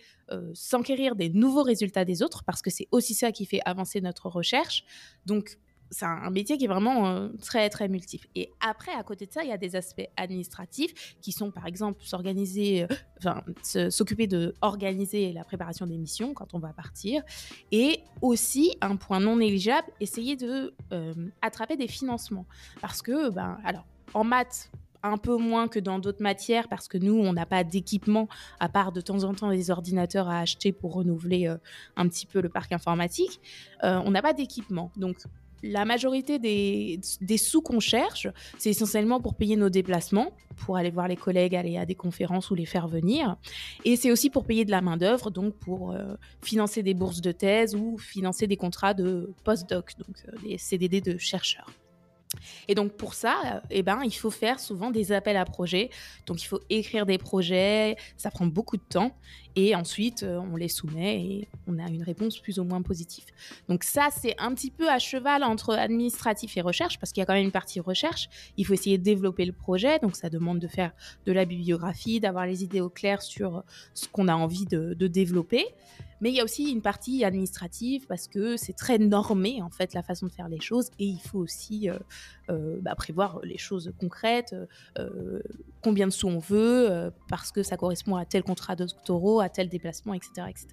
s'enquérir 0.54 1.16
des 1.16 1.28
nouveaux 1.28 1.64
résultats 1.64 2.04
des 2.04 2.22
autres, 2.22 2.44
parce 2.44 2.62
que 2.62 2.70
c'est 2.70 2.86
aussi 2.92 3.14
ça 3.14 3.32
qui 3.32 3.46
fait 3.46 3.58
avancer 3.64 4.00
notre 4.00 4.28
recherche. 4.28 4.84
Donc, 5.26 5.58
c'est 5.90 6.04
un 6.04 6.30
métier 6.30 6.56
qui 6.56 6.64
est 6.64 6.68
vraiment 6.68 7.08
euh, 7.08 7.28
très 7.42 7.68
très 7.68 7.88
multiple. 7.88 8.28
Et 8.34 8.52
après, 8.60 8.92
à 8.92 9.02
côté 9.02 9.26
de 9.26 9.32
ça, 9.32 9.42
il 9.42 9.48
y 9.48 9.52
a 9.52 9.58
des 9.58 9.76
aspects 9.76 10.08
administratifs 10.16 11.16
qui 11.20 11.32
sont 11.32 11.50
par 11.50 11.66
exemple 11.66 12.02
s'organiser, 12.04 12.84
euh, 12.84 12.86
enfin 13.18 13.42
s'occuper 13.90 14.26
de 14.26 14.54
organiser 14.62 15.32
la 15.32 15.44
préparation 15.44 15.86
des 15.86 15.98
missions 15.98 16.32
quand 16.32 16.54
on 16.54 16.58
va 16.58 16.72
partir, 16.72 17.22
et 17.72 18.00
aussi 18.22 18.76
un 18.80 18.96
point 18.96 19.20
non 19.20 19.36
négligeable, 19.36 19.88
essayer 20.00 20.36
de 20.36 20.74
euh, 20.92 21.14
attraper 21.42 21.76
des 21.76 21.88
financements, 21.88 22.46
parce 22.80 23.02
que 23.02 23.30
ben 23.30 23.58
alors 23.64 23.86
en 24.14 24.24
maths 24.24 24.70
un 25.02 25.16
peu 25.16 25.36
moins 25.36 25.66
que 25.66 25.78
dans 25.78 25.98
d'autres 25.98 26.22
matières 26.22 26.68
parce 26.68 26.86
que 26.86 26.98
nous, 26.98 27.14
on 27.14 27.32
n'a 27.32 27.46
pas 27.46 27.64
d'équipement 27.64 28.28
à 28.58 28.68
part 28.68 28.92
de 28.92 29.00
temps 29.00 29.24
en 29.24 29.32
temps 29.32 29.48
des 29.48 29.70
ordinateurs 29.70 30.28
à 30.28 30.40
acheter 30.40 30.72
pour 30.72 30.92
renouveler 30.92 31.46
un 31.96 32.06
petit 32.06 32.26
peu 32.26 32.42
le 32.42 32.50
parc 32.50 32.70
informatique. 32.72 33.40
on 33.82 34.10
n'a 34.10 34.20
pas 34.20 34.34
d'équipement. 34.34 34.92
Donc, 34.98 35.16
la 35.62 35.84
majorité 35.84 36.38
des, 36.38 37.00
sous 37.38 37.62
qu'on 37.62 37.80
cherche, 37.80 38.28
c'est 38.58 38.70
essentiellement 38.70 39.20
pour 39.20 39.34
payer 39.34 39.56
nos 39.56 39.68
déplacements, 39.68 40.32
pour 40.56 40.76
aller 40.76 40.90
voir 40.90 41.08
les 41.08 41.16
collègues, 41.16 41.54
aller 41.54 41.76
à 41.76 41.86
des 41.86 41.94
conférences 41.94 42.50
ou 42.50 42.54
les 42.54 42.66
faire 42.66 42.88
venir. 42.88 43.36
Et 43.84 43.96
c'est 43.96 44.10
aussi 44.10 44.30
pour 44.30 44.44
payer 44.44 44.64
de 44.64 44.70
la 44.70 44.80
main-d'œuvre, 44.80 45.30
donc 45.30 45.54
pour 45.54 45.92
euh, 45.92 46.14
financer 46.42 46.82
des 46.82 46.94
bourses 46.94 47.20
de 47.20 47.32
thèse 47.32 47.74
ou 47.74 47.98
financer 47.98 48.46
des 48.46 48.56
contrats 48.56 48.94
de 48.94 49.32
post-doc, 49.44 49.92
donc 49.98 50.16
euh, 50.28 50.36
des 50.42 50.58
CDD 50.58 51.00
de 51.00 51.18
chercheurs. 51.18 51.70
Et 52.68 52.74
donc 52.74 52.92
pour 52.92 53.14
ça, 53.14 53.36
euh, 53.44 53.60
eh 53.70 53.82
ben, 53.82 54.00
il 54.04 54.14
faut 54.14 54.30
faire 54.30 54.60
souvent 54.60 54.90
des 54.90 55.12
appels 55.12 55.36
à 55.36 55.44
projets. 55.44 55.90
Donc 56.26 56.42
il 56.42 56.46
faut 56.46 56.60
écrire 56.70 57.06
des 57.06 57.18
projets, 57.18 57.96
ça 58.16 58.30
prend 58.30 58.46
beaucoup 58.46 58.76
de 58.76 58.82
temps. 58.82 59.16
Et 59.56 59.74
ensuite, 59.74 60.22
euh, 60.22 60.38
on 60.38 60.56
les 60.56 60.68
soumet 60.68 61.20
et 61.20 61.48
on 61.66 61.78
a 61.78 61.88
une 61.88 62.02
réponse 62.02 62.38
plus 62.38 62.58
ou 62.58 62.64
moins 62.64 62.82
positive. 62.82 63.24
Donc 63.68 63.82
ça, 63.84 64.08
c'est 64.10 64.34
un 64.38 64.54
petit 64.54 64.70
peu 64.70 64.88
à 64.88 64.98
cheval 64.98 65.42
entre 65.42 65.74
administratif 65.74 66.56
et 66.56 66.60
recherche, 66.60 66.98
parce 66.98 67.12
qu'il 67.12 67.20
y 67.20 67.22
a 67.22 67.26
quand 67.26 67.34
même 67.34 67.44
une 67.44 67.52
partie 67.52 67.80
recherche. 67.80 68.28
Il 68.56 68.66
faut 68.66 68.74
essayer 68.74 68.98
de 68.98 69.02
développer 69.02 69.44
le 69.44 69.52
projet, 69.52 69.98
donc 69.98 70.16
ça 70.16 70.30
demande 70.30 70.60
de 70.60 70.68
faire 70.68 70.92
de 71.26 71.32
la 71.32 71.44
bibliographie, 71.44 72.20
d'avoir 72.20 72.46
les 72.46 72.62
idées 72.62 72.80
au 72.80 72.90
clair 72.90 73.22
sur 73.22 73.64
ce 73.94 74.06
qu'on 74.08 74.28
a 74.28 74.34
envie 74.34 74.66
de, 74.66 74.94
développer. 75.10 75.66
Mais 76.20 76.28
il 76.28 76.36
y 76.36 76.40
a 76.40 76.44
aussi 76.44 76.70
une 76.70 76.82
partie 76.82 77.24
administrative 77.24 78.06
parce 78.06 78.28
que 78.28 78.58
c'est 78.58 78.74
très 78.74 78.98
normé 78.98 79.62
en 79.62 79.70
fait 79.70 79.94
la 79.94 80.02
façon 80.02 80.26
de 80.26 80.30
faire 80.30 80.50
les 80.50 80.60
choses 80.60 80.90
et 80.98 81.06
il 81.06 81.18
faut 81.18 81.38
aussi 81.38 81.88
euh, 81.88 81.98
euh, 82.50 82.76
bah, 82.82 82.94
prévoir 82.94 83.40
les 83.42 83.56
choses 83.56 83.90
concrètes, 83.98 84.54
combien 85.82 86.06
de 86.06 86.12
sous 86.12 86.28
on 86.28 86.38
veut 86.38 87.10
parce 87.28 87.50
que 87.52 87.62
ça 87.62 87.78
correspond 87.78 88.16
à 88.16 88.26
tel 88.26 88.42
contrat 88.42 88.76
de 88.76 88.84
doctoraux, 88.84 89.39
à 89.40 89.48
tel 89.48 89.68
déplacement, 89.68 90.14
etc. 90.14 90.46
etc. 90.48 90.68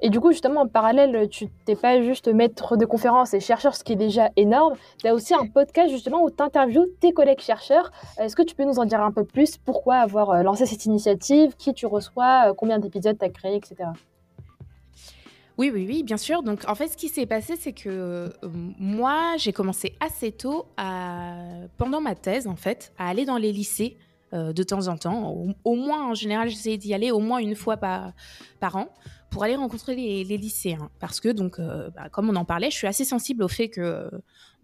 Et 0.00 0.10
du 0.10 0.20
coup, 0.20 0.30
justement, 0.30 0.60
en 0.60 0.68
parallèle, 0.68 1.28
tu 1.28 1.48
n'es 1.66 1.74
pas 1.74 2.00
juste 2.02 2.28
maître 2.28 2.76
de 2.76 2.84
conférences 2.84 3.34
et 3.34 3.40
chercheur, 3.40 3.74
ce 3.74 3.82
qui 3.82 3.94
est 3.94 3.96
déjà 3.96 4.30
énorme. 4.36 4.74
Tu 4.98 5.08
as 5.08 5.14
aussi 5.14 5.34
un 5.34 5.46
podcast, 5.46 5.90
justement, 5.90 6.22
où 6.22 6.30
tu 6.30 6.40
interviews 6.40 6.86
tes 7.00 7.12
collègues 7.12 7.40
chercheurs. 7.40 7.90
Est-ce 8.18 8.36
que 8.36 8.42
tu 8.42 8.54
peux 8.54 8.64
nous 8.64 8.78
en 8.78 8.84
dire 8.84 9.00
un 9.00 9.10
peu 9.10 9.24
plus? 9.24 9.56
Pourquoi 9.56 9.96
avoir 9.96 10.30
euh, 10.30 10.42
lancé 10.42 10.66
cette 10.66 10.84
initiative? 10.84 11.56
Qui 11.56 11.74
tu 11.74 11.86
reçois? 11.86 12.50
Euh, 12.50 12.54
Combien 12.54 12.78
d'épisodes 12.78 13.18
tu 13.18 13.24
as 13.24 13.28
créé, 13.28 13.56
etc. 13.56 13.90
Oui, 15.58 15.72
oui, 15.74 15.84
oui, 15.88 16.04
bien 16.04 16.16
sûr. 16.16 16.44
Donc, 16.44 16.60
en 16.68 16.76
fait, 16.76 16.86
ce 16.86 16.96
qui 16.96 17.08
s'est 17.08 17.26
passé, 17.26 17.56
c'est 17.58 17.72
que 17.72 17.88
euh, 17.88 18.28
moi, 18.44 19.34
j'ai 19.38 19.52
commencé 19.52 19.96
assez 19.98 20.30
tôt, 20.30 20.66
à, 20.76 21.34
pendant 21.76 22.00
ma 22.00 22.14
thèse, 22.14 22.46
en 22.46 22.54
fait, 22.54 22.92
à 22.98 23.08
aller 23.08 23.24
dans 23.24 23.36
les 23.36 23.50
lycées 23.50 23.98
euh, 24.34 24.52
de 24.52 24.62
temps 24.62 24.88
en 24.88 24.98
temps. 24.98 25.34
Au, 25.64 25.74
moins, 25.74 26.10
en 26.10 26.14
général, 26.14 26.50
j'essayais 26.50 26.76
d'y 26.76 26.92
aller 26.92 27.10
au 27.10 27.18
moins 27.18 27.38
une 27.38 27.54
fois 27.54 27.78
par, 27.78 28.12
an 28.76 28.88
pour 29.30 29.44
aller 29.44 29.56
rencontrer 29.56 29.94
les, 29.94 30.36
lycéens. 30.36 30.90
Parce 31.00 31.20
que, 31.20 31.30
donc, 31.30 31.58
euh, 31.58 31.88
bah, 31.90 32.08
comme 32.10 32.28
on 32.28 32.36
en 32.36 32.44
parlait, 32.44 32.70
je 32.70 32.76
suis 32.76 32.86
assez 32.86 33.04
sensible 33.04 33.42
au 33.42 33.48
fait 33.48 33.68
que 33.68 33.80
euh, 33.80 34.10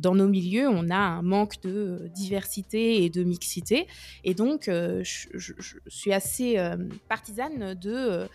dans 0.00 0.14
nos 0.14 0.28
milieux, 0.28 0.68
on 0.68 0.90
a 0.90 0.96
un 0.96 1.22
manque 1.22 1.62
de 1.62 2.10
diversité 2.14 3.04
et 3.04 3.10
de 3.10 3.24
mixité. 3.24 3.86
Et 4.22 4.34
donc, 4.34 4.64
je, 4.66 5.52
suis 5.86 6.12
assez 6.12 6.58
partisane 7.08 7.74
de 7.74 8.28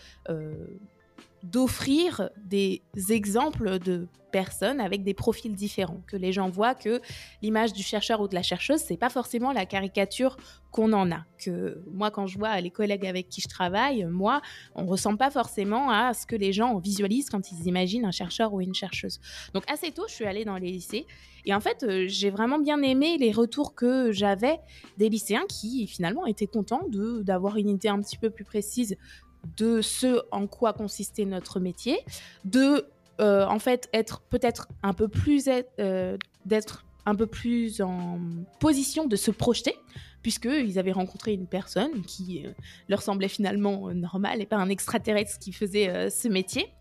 d'offrir 1.44 2.30
des 2.38 2.82
exemples 3.10 3.80
de 3.80 4.08
personnes 4.32 4.80
avec 4.80 5.04
des 5.04 5.14
profils 5.14 5.54
différents, 5.54 6.02
que 6.08 6.16
les 6.16 6.32
gens 6.32 6.50
voient 6.50 6.76
que 6.76 7.02
l'image 7.42 7.74
du 7.74 7.84
chercheur 7.84 8.22
ou 8.22 8.28
de 8.28 8.36
la 8.36 8.44
chercheuse, 8.44 8.80
c'est 8.80 8.98
pas 8.98 9.10
forcément 9.10 9.52
la 9.52 9.66
caricature 9.66 10.38
qu'on 10.72 10.94
en 10.94 11.12
a. 11.12 11.26
Que 11.44 11.82
moi, 11.92 12.12
quand 12.12 12.28
je 12.28 12.38
vois 12.38 12.60
les 12.62 12.70
collègues 12.70 13.08
avec 13.08 13.30
qui 13.30 13.42
je 13.42 13.48
travaille, 13.48 14.06
moi, 14.06 14.42
on 14.76 14.86
ressent 14.86 15.16
pas 15.16 15.32
forcément 15.32 15.90
à 15.90 16.14
ce 16.14 16.26
que 16.26 16.36
les 16.36 16.54
gens 16.54 16.78
visualisent 16.78 17.30
quand 17.30 17.52
ils 17.52 17.68
imaginent 17.68 18.06
un 18.06 18.12
chercheur 18.12 18.54
ou 18.54 18.62
une 18.62 18.76
chercheuse. 18.76 19.20
Donc 19.54 19.64
assez 19.70 19.92
tôt, 19.92 20.06
je 20.08 20.14
suis 20.14 20.26
allée 20.26 20.46
dans 20.46 20.58
les 20.58 20.72
lycées 20.72 21.08
et 21.46 21.54
en 21.54 21.60
fait, 21.60 21.84
euh, 21.84 22.06
j'ai 22.08 22.30
vraiment 22.30 22.60
bien 22.60 22.82
aimé 22.82 23.18
les 23.18 23.32
retours 23.32 23.74
que 23.74 24.12
j'avais 24.12 24.60
des 24.98 25.10
lycéens 25.10 25.46
qui 25.48 25.88
finalement 25.88 26.26
étaient 26.26 26.48
contents 26.48 26.82
d'avoir 27.22 27.58
une 27.58 27.70
idée 27.70 27.88
un 27.88 28.00
petit 28.02 28.18
peu 28.18 28.30
plus 28.30 28.44
précise 28.44 28.98
de 29.58 29.82
ce 29.82 30.22
en 30.32 30.48
quoi 30.48 30.74
consistait 30.74 31.26
notre 31.26 31.60
métier, 31.60 32.00
de 32.46 32.86
en 33.22 33.60
fait 33.60 33.90
être 33.92 34.22
peut-être 34.22 34.70
un 34.82 34.94
peu 34.94 35.10
plus 35.10 35.50
d'être 36.46 36.86
un 37.06 37.16
peu 37.16 37.28
plus 37.28 37.82
en 37.82 38.20
position 38.62 39.08
de 39.08 39.18
se 39.18 39.30
projeter, 39.30 39.76
puisqu'ils 40.22 40.80
avaient 40.80 40.94
rencontré 40.94 41.34
une 41.34 41.48
personne 41.48 42.02
qui 42.04 42.46
leur 42.88 43.02
semblait 43.02 43.28
finalement 43.28 43.94
normale 43.94 44.42
et 44.42 44.46
pas 44.46 44.56
un 44.56 44.70
extraterrestre 44.70 45.38
qui 45.38 45.52
faisait 45.52 46.10
ce 46.10 46.30
métier. 46.30 46.72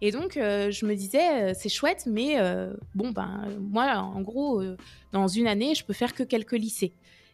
Et 0.00 0.10
donc, 0.10 0.36
euh, 0.36 0.70
je 0.70 0.84
me 0.84 0.94
disais, 0.94 1.50
euh, 1.50 1.52
c'est 1.54 1.70
chouette, 1.70 2.04
mais 2.06 2.38
euh, 2.38 2.74
bon, 2.94 3.10
ben, 3.10 3.48
moi, 3.58 3.96
en 3.96 4.20
gros, 4.20 4.62
dans 5.12 5.28
une 5.28 5.46
année, 5.46 5.74
je 5.74 5.82
peux 5.82 5.94
faire 5.94 6.14
que 6.14 6.22
quelques 6.22 6.52
lycées. 6.52 6.92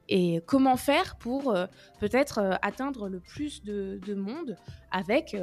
Et 0.09 0.41
comment 0.47 0.77
faire 0.77 1.17
pour 1.17 1.55
peut-être 2.01 2.59
atteindre 2.63 3.09
le 3.09 3.21
plus 3.21 3.63
de, 3.63 4.15
monde 4.15 4.57
avec 4.91 5.37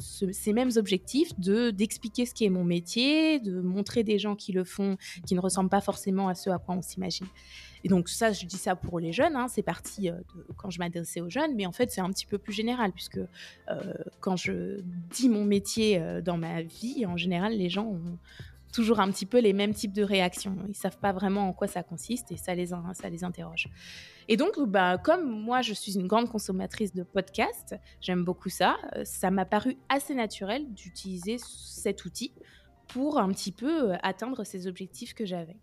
ces 0.00 0.52
mêmes 0.52 0.70
objectifs 0.76 1.38
de 1.38 1.70
d'expliquer 1.70 2.26
ce 2.26 2.34
qui 2.34 2.44
est 2.44 2.50
mon 2.50 2.64
métier, 2.64 3.38
de 3.38 3.60
montrer 3.60 4.02
des 4.02 4.18
gens 4.18 4.34
qui 4.34 4.50
le 4.52 4.64
font, 4.64 4.96
qui 5.26 5.36
ne 5.36 5.40
ressemblent 5.40 5.70
pas 5.70 5.80
forcément 5.80 6.28
à 6.28 6.34
ce 6.34 6.50
à 6.50 6.58
quoi 6.58 6.74
on 6.74 6.82
s'imagine. 6.82 7.26
Et 7.84 7.88
donc 7.88 8.08
ça, 8.08 8.32
je 8.32 8.44
dis 8.46 8.56
ça 8.56 8.76
pour 8.76 9.00
les 9.00 9.12
jeunes, 9.12 9.36
hein, 9.36 9.46
c'est 9.48 9.62
parti 9.62 10.10
euh, 10.10 10.14
quand 10.56 10.70
je 10.70 10.78
m'adressais 10.78 11.20
aux 11.20 11.30
jeunes, 11.30 11.54
mais 11.56 11.66
en 11.66 11.72
fait 11.72 11.90
c'est 11.90 12.00
un 12.00 12.10
petit 12.10 12.26
peu 12.26 12.38
plus 12.38 12.52
général, 12.52 12.92
puisque 12.92 13.18
euh, 13.18 13.94
quand 14.20 14.36
je 14.36 14.80
dis 15.10 15.28
mon 15.28 15.44
métier 15.44 15.98
euh, 15.98 16.20
dans 16.20 16.36
ma 16.36 16.62
vie, 16.62 17.06
en 17.06 17.16
général, 17.16 17.56
les 17.56 17.70
gens 17.70 17.86
ont 17.86 18.18
toujours 18.72 19.00
un 19.00 19.10
petit 19.10 19.26
peu 19.26 19.38
les 19.38 19.52
mêmes 19.52 19.74
types 19.74 19.92
de 19.92 20.02
réactions. 20.02 20.56
Ils 20.68 20.74
savent 20.74 20.98
pas 20.98 21.12
vraiment 21.12 21.48
en 21.48 21.52
quoi 21.52 21.66
ça 21.66 21.82
consiste 21.82 22.32
et 22.32 22.36
ça 22.36 22.54
les, 22.54 22.68
ça 22.68 23.08
les 23.10 23.24
interroge. 23.24 23.68
Et 24.28 24.36
donc, 24.36 24.60
bah, 24.60 24.98
comme 24.98 25.28
moi, 25.28 25.62
je 25.62 25.72
suis 25.72 25.96
une 25.96 26.06
grande 26.06 26.28
consommatrice 26.28 26.94
de 26.94 27.02
podcasts, 27.02 27.74
j'aime 28.00 28.24
beaucoup 28.24 28.48
ça, 28.48 28.76
ça 29.04 29.30
m'a 29.30 29.44
paru 29.44 29.76
assez 29.88 30.14
naturel 30.14 30.72
d'utiliser 30.72 31.36
cet 31.38 32.04
outil 32.04 32.32
pour 32.88 33.18
un 33.18 33.28
petit 33.30 33.52
peu 33.52 33.92
atteindre 34.02 34.44
ces 34.44 34.66
objectifs 34.66 35.14
que 35.14 35.24
j'avais. 35.24 35.56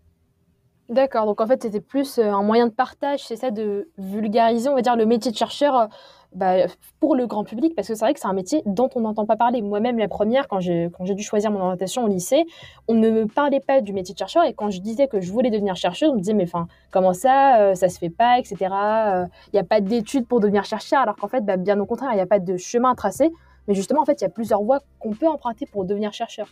D'accord, 0.88 1.26
donc 1.26 1.38
en 1.42 1.46
fait, 1.46 1.62
c'était 1.62 1.82
plus 1.82 2.18
euh, 2.18 2.32
un 2.32 2.42
moyen 2.42 2.66
de 2.66 2.72
partage, 2.72 3.22
c'est 3.22 3.36
ça, 3.36 3.50
de 3.50 3.90
vulgariser, 3.98 4.70
on 4.70 4.74
va 4.74 4.80
dire, 4.80 4.96
le 4.96 5.04
métier 5.04 5.30
de 5.30 5.36
chercheur 5.36 5.76
euh, 5.76 5.86
bah, 6.34 6.66
pour 6.98 7.14
le 7.14 7.26
grand 7.26 7.44
public, 7.44 7.74
parce 7.76 7.88
que 7.88 7.94
c'est 7.94 8.06
vrai 8.06 8.14
que 8.14 8.20
c'est 8.20 8.26
un 8.26 8.32
métier 8.32 8.62
dont 8.64 8.88
on 8.94 9.00
n'entend 9.00 9.26
pas 9.26 9.36
parler. 9.36 9.60
Moi-même, 9.60 9.98
la 9.98 10.08
première, 10.08 10.48
quand 10.48 10.60
j'ai, 10.60 10.90
dû 11.02 11.22
choisir 11.22 11.50
mon 11.50 11.60
orientation 11.60 12.04
au 12.04 12.08
lycée, 12.08 12.46
on 12.88 12.94
ne 12.94 13.10
me 13.10 13.26
parlait 13.26 13.60
pas 13.60 13.82
du 13.82 13.92
métier 13.92 14.14
de 14.14 14.18
chercheur, 14.18 14.44
et 14.44 14.54
quand 14.54 14.70
je 14.70 14.80
disais 14.80 15.08
que 15.08 15.20
je 15.20 15.30
voulais 15.30 15.50
devenir 15.50 15.76
chercheuse, 15.76 16.08
on 16.08 16.14
me 16.14 16.20
disait, 16.20 16.32
mais 16.32 16.44
enfin, 16.44 16.68
comment 16.90 17.12
ça, 17.12 17.60
euh, 17.60 17.74
ça 17.74 17.90
se 17.90 17.98
fait 17.98 18.08
pas, 18.08 18.38
etc. 18.38 18.56
Il 18.60 19.52
n'y 19.52 19.60
a 19.60 19.64
pas 19.64 19.82
d'études 19.82 20.26
pour 20.26 20.40
devenir 20.40 20.64
chercheur, 20.64 21.00
alors 21.02 21.16
qu'en 21.16 21.28
fait, 21.28 21.42
bah, 21.42 21.58
bien 21.58 21.78
au 21.80 21.84
contraire, 21.84 22.12
il 22.12 22.16
n'y 22.16 22.22
a 22.22 22.26
pas 22.26 22.38
de 22.38 22.56
chemin 22.56 22.92
à 22.92 22.94
tracer, 22.94 23.30
mais 23.66 23.74
justement, 23.74 24.00
en 24.00 24.04
fait, 24.06 24.22
il 24.22 24.24
y 24.24 24.26
a 24.26 24.30
plusieurs 24.30 24.62
voies 24.62 24.80
qu'on 25.00 25.12
peut 25.12 25.28
emprunter 25.28 25.66
pour 25.66 25.84
devenir 25.84 26.14
chercheur. 26.14 26.48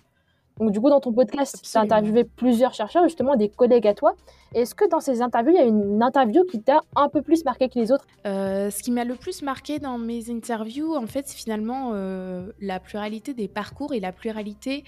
Donc, 0.58 0.72
du 0.72 0.80
coup, 0.80 0.88
dans 0.88 1.00
ton 1.00 1.12
podcast, 1.12 1.60
tu 1.62 1.76
as 1.76 1.80
interviewé 1.82 2.24
plusieurs 2.24 2.72
chercheurs, 2.72 3.04
justement 3.04 3.36
des 3.36 3.50
collègues 3.50 3.86
à 3.86 3.94
toi. 3.94 4.14
Est-ce 4.54 4.74
que 4.74 4.88
dans 4.88 5.00
ces 5.00 5.20
interviews, 5.20 5.52
il 5.52 5.56
y 5.56 5.62
a 5.62 5.66
une 5.66 6.02
interview 6.02 6.44
qui 6.44 6.62
t'a 6.62 6.80
un 6.94 7.10
peu 7.10 7.20
plus 7.20 7.44
marqué 7.44 7.68
que 7.68 7.78
les 7.78 7.92
autres? 7.92 8.06
Euh, 8.26 8.70
Ce 8.70 8.82
qui 8.82 8.90
m'a 8.90 9.04
le 9.04 9.16
plus 9.16 9.42
marqué 9.42 9.78
dans 9.78 9.98
mes 9.98 10.30
interviews, 10.30 10.94
en 10.94 11.06
fait, 11.06 11.28
c'est 11.28 11.36
finalement 11.36 11.90
euh, 11.92 12.52
la 12.60 12.80
pluralité 12.80 13.34
des 13.34 13.48
parcours 13.48 13.92
et 13.92 14.00
la 14.00 14.12
pluralité 14.12 14.84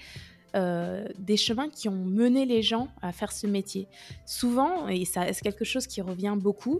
euh, 0.55 1.05
des 1.19 1.37
chemins 1.37 1.69
qui 1.69 1.87
ont 1.87 2.03
mené 2.03 2.45
les 2.47 2.63
gens 2.63 2.87
à 3.03 3.11
faire 3.11 3.31
ce 3.31 3.45
métier. 3.45 3.87
Souvent, 4.25 4.87
et 4.87 5.05
ça 5.05 5.31
c'est 5.31 5.43
quelque 5.43 5.65
chose 5.65 5.85
qui 5.85 6.01
revient 6.01 6.35
beaucoup, 6.35 6.79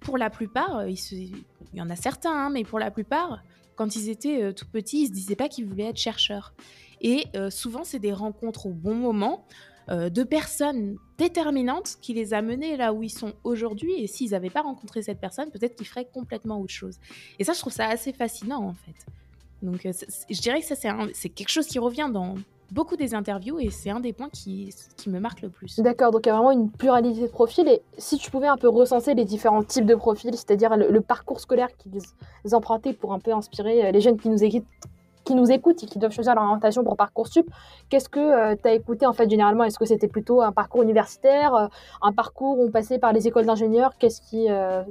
pour 0.00 0.16
la 0.16 0.30
plupart, 0.30 0.88
il, 0.88 0.96
il 1.12 1.44
y 1.74 1.82
en 1.82 1.90
a 1.90 1.96
certains, 1.96 2.32
hein, 2.32 2.50
mais 2.50 2.64
pour 2.64 2.78
la 2.78 2.90
plupart, 2.90 3.42
quand 3.76 3.94
ils 3.94 4.08
étaient 4.08 4.54
tout 4.54 4.66
petits, 4.66 5.02
ils 5.02 5.06
se 5.08 5.12
disaient 5.12 5.36
pas 5.36 5.50
qu'ils 5.50 5.66
voulaient 5.66 5.90
être 5.90 5.98
chercheurs. 5.98 6.54
Et 7.02 7.26
euh, 7.36 7.50
souvent, 7.50 7.84
c'est 7.84 7.98
des 7.98 8.12
rencontres 8.12 8.66
au 8.66 8.70
bon 8.70 8.94
moment 8.94 9.44
euh, 9.90 10.08
de 10.08 10.22
personnes 10.22 10.96
déterminantes 11.18 11.96
qui 12.00 12.14
les 12.14 12.32
a 12.32 12.40
menés 12.40 12.76
là 12.76 12.92
où 12.92 13.02
ils 13.02 13.10
sont 13.10 13.32
aujourd'hui. 13.42 13.92
Et 13.98 14.06
s'ils 14.06 14.30
n'avaient 14.30 14.50
pas 14.50 14.62
rencontré 14.62 15.02
cette 15.02 15.20
personne, 15.20 15.50
peut-être 15.50 15.74
qu'ils 15.74 15.88
feraient 15.88 16.08
complètement 16.12 16.60
autre 16.60 16.72
chose. 16.72 16.98
Et 17.38 17.44
ça, 17.44 17.52
je 17.52 17.58
trouve 17.58 17.72
ça 17.72 17.88
assez 17.88 18.12
fascinant, 18.12 18.64
en 18.64 18.74
fait. 18.74 19.06
Donc, 19.60 19.84
euh, 19.84 19.92
je 20.30 20.40
dirais 20.40 20.60
que 20.60 20.66
ça, 20.66 20.76
c'est 21.12 21.28
quelque 21.28 21.50
chose 21.50 21.66
qui 21.66 21.80
revient 21.80 22.10
dans 22.12 22.36
beaucoup 22.70 22.96
des 22.96 23.14
interviews 23.14 23.58
et 23.58 23.68
c'est 23.68 23.90
un 23.90 24.00
des 24.00 24.14
points 24.14 24.30
qui, 24.30 24.72
me 25.06 25.18
marque 25.18 25.42
le 25.42 25.50
plus. 25.50 25.78
D'accord, 25.80 26.10
donc 26.10 26.24
il 26.24 26.30
y 26.30 26.32
a 26.32 26.36
vraiment 26.36 26.52
une 26.52 26.70
pluralité 26.70 27.20
de 27.20 27.26
profils 27.26 27.68
et 27.68 27.82
si 27.98 28.16
tu 28.16 28.30
pouvais 28.30 28.46
un 28.46 28.56
peu 28.56 28.68
recenser 28.68 29.12
les 29.12 29.26
différents 29.26 29.62
types 29.62 29.84
de 29.84 29.94
profils, 29.94 30.34
c'est-à-dire 30.34 30.74
le, 30.76 31.00
parcours 31.02 31.38
scolaire 31.38 31.68
qu'ils 31.76 32.54
empruntaient 32.54 32.94
pour 32.94 33.12
un 33.12 33.18
peu 33.18 33.32
inspirer 33.34 33.92
les 33.92 34.00
jeunes 34.00 34.18
qui 34.18 34.30
nous 34.30 34.42
écoutent, 34.42 34.64
qui 35.32 35.34
nous 35.34 35.50
écoutent 35.50 35.82
et 35.82 35.86
qui 35.86 35.98
doivent 35.98 36.12
choisir 36.12 36.34
leur 36.34 36.44
orientation 36.44 36.84
pour 36.84 36.96
Parcoursup, 36.96 37.50
qu'est-ce 37.88 38.10
que 38.10 38.20
euh, 38.20 38.54
tu 38.54 38.68
as 38.68 38.74
écouté 38.74 39.06
en 39.06 39.14
fait 39.14 39.30
généralement? 39.30 39.64
Est-ce 39.64 39.78
que 39.78 39.86
c'était 39.86 40.08
plutôt 40.08 40.42
un 40.42 40.52
parcours 40.52 40.82
universitaire, 40.82 41.54
euh, 41.54 41.66
un 42.02 42.12
parcours 42.12 42.58
où 42.58 42.64
on 42.66 42.70
passait 42.70 42.98
par 42.98 43.14
les 43.14 43.26
écoles 43.26 43.46
d'ingénieurs? 43.46 43.96
Qu'est-ce 43.98 44.20
qui 44.20 44.50
euh, 44.50 44.82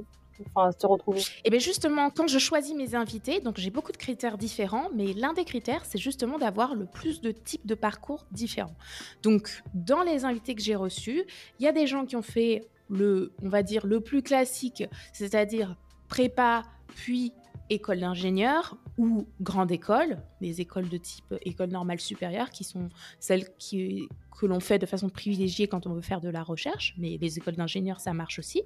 enfin, 0.56 0.72
se 0.76 0.84
retrouvait? 0.84 1.20
Et 1.20 1.24
eh 1.44 1.50
bien 1.50 1.60
justement, 1.60 2.10
quand 2.10 2.26
je 2.26 2.40
choisis 2.40 2.74
mes 2.74 2.96
invités, 2.96 3.38
donc 3.38 3.58
j'ai 3.58 3.70
beaucoup 3.70 3.92
de 3.92 3.96
critères 3.96 4.36
différents, 4.36 4.88
mais 4.96 5.12
l'un 5.12 5.32
des 5.32 5.44
critères, 5.44 5.84
c'est 5.84 5.98
justement 5.98 6.38
d'avoir 6.38 6.74
le 6.74 6.86
plus 6.86 7.20
de 7.20 7.30
types 7.30 7.64
de 7.64 7.76
parcours 7.76 8.26
différents. 8.32 8.74
Donc 9.22 9.62
dans 9.74 10.02
les 10.02 10.24
invités 10.24 10.56
que 10.56 10.62
j'ai 10.62 10.74
reçus, 10.74 11.22
il 11.60 11.64
y 11.64 11.68
a 11.68 11.72
des 11.72 11.86
gens 11.86 12.04
qui 12.04 12.16
ont 12.16 12.22
fait 12.22 12.68
le, 12.90 13.32
on 13.44 13.48
va 13.48 13.62
dire, 13.62 13.86
le 13.86 14.00
plus 14.00 14.22
classique, 14.22 14.82
c'est-à-dire 15.12 15.76
prépa, 16.08 16.64
puis 16.96 17.32
école 17.70 18.00
d'ingénieur 18.00 18.76
ou 18.98 19.26
grande 19.40 19.72
école, 19.72 20.18
les 20.40 20.60
écoles 20.60 20.88
de 20.88 20.96
type 20.96 21.34
école 21.42 21.70
normale 21.70 22.00
supérieure, 22.00 22.50
qui 22.50 22.64
sont 22.64 22.88
celles 23.20 23.44
que 23.56 24.46
l'on 24.46 24.60
fait 24.60 24.78
de 24.78 24.86
façon 24.86 25.08
privilégiée 25.08 25.68
quand 25.68 25.86
on 25.86 25.94
veut 25.94 26.02
faire 26.02 26.20
de 26.20 26.28
la 26.28 26.42
recherche, 26.42 26.94
mais 26.98 27.18
les 27.20 27.38
écoles 27.38 27.56
d'ingénieurs, 27.56 28.00
ça 28.00 28.12
marche 28.12 28.38
aussi. 28.38 28.62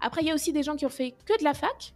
Après, 0.00 0.22
il 0.22 0.28
y 0.28 0.30
a 0.30 0.34
aussi 0.34 0.52
des 0.52 0.62
gens 0.62 0.76
qui 0.76 0.86
ont 0.86 0.90
fait 0.90 1.14
que 1.24 1.38
de 1.38 1.44
la 1.44 1.54
fac. 1.54 1.94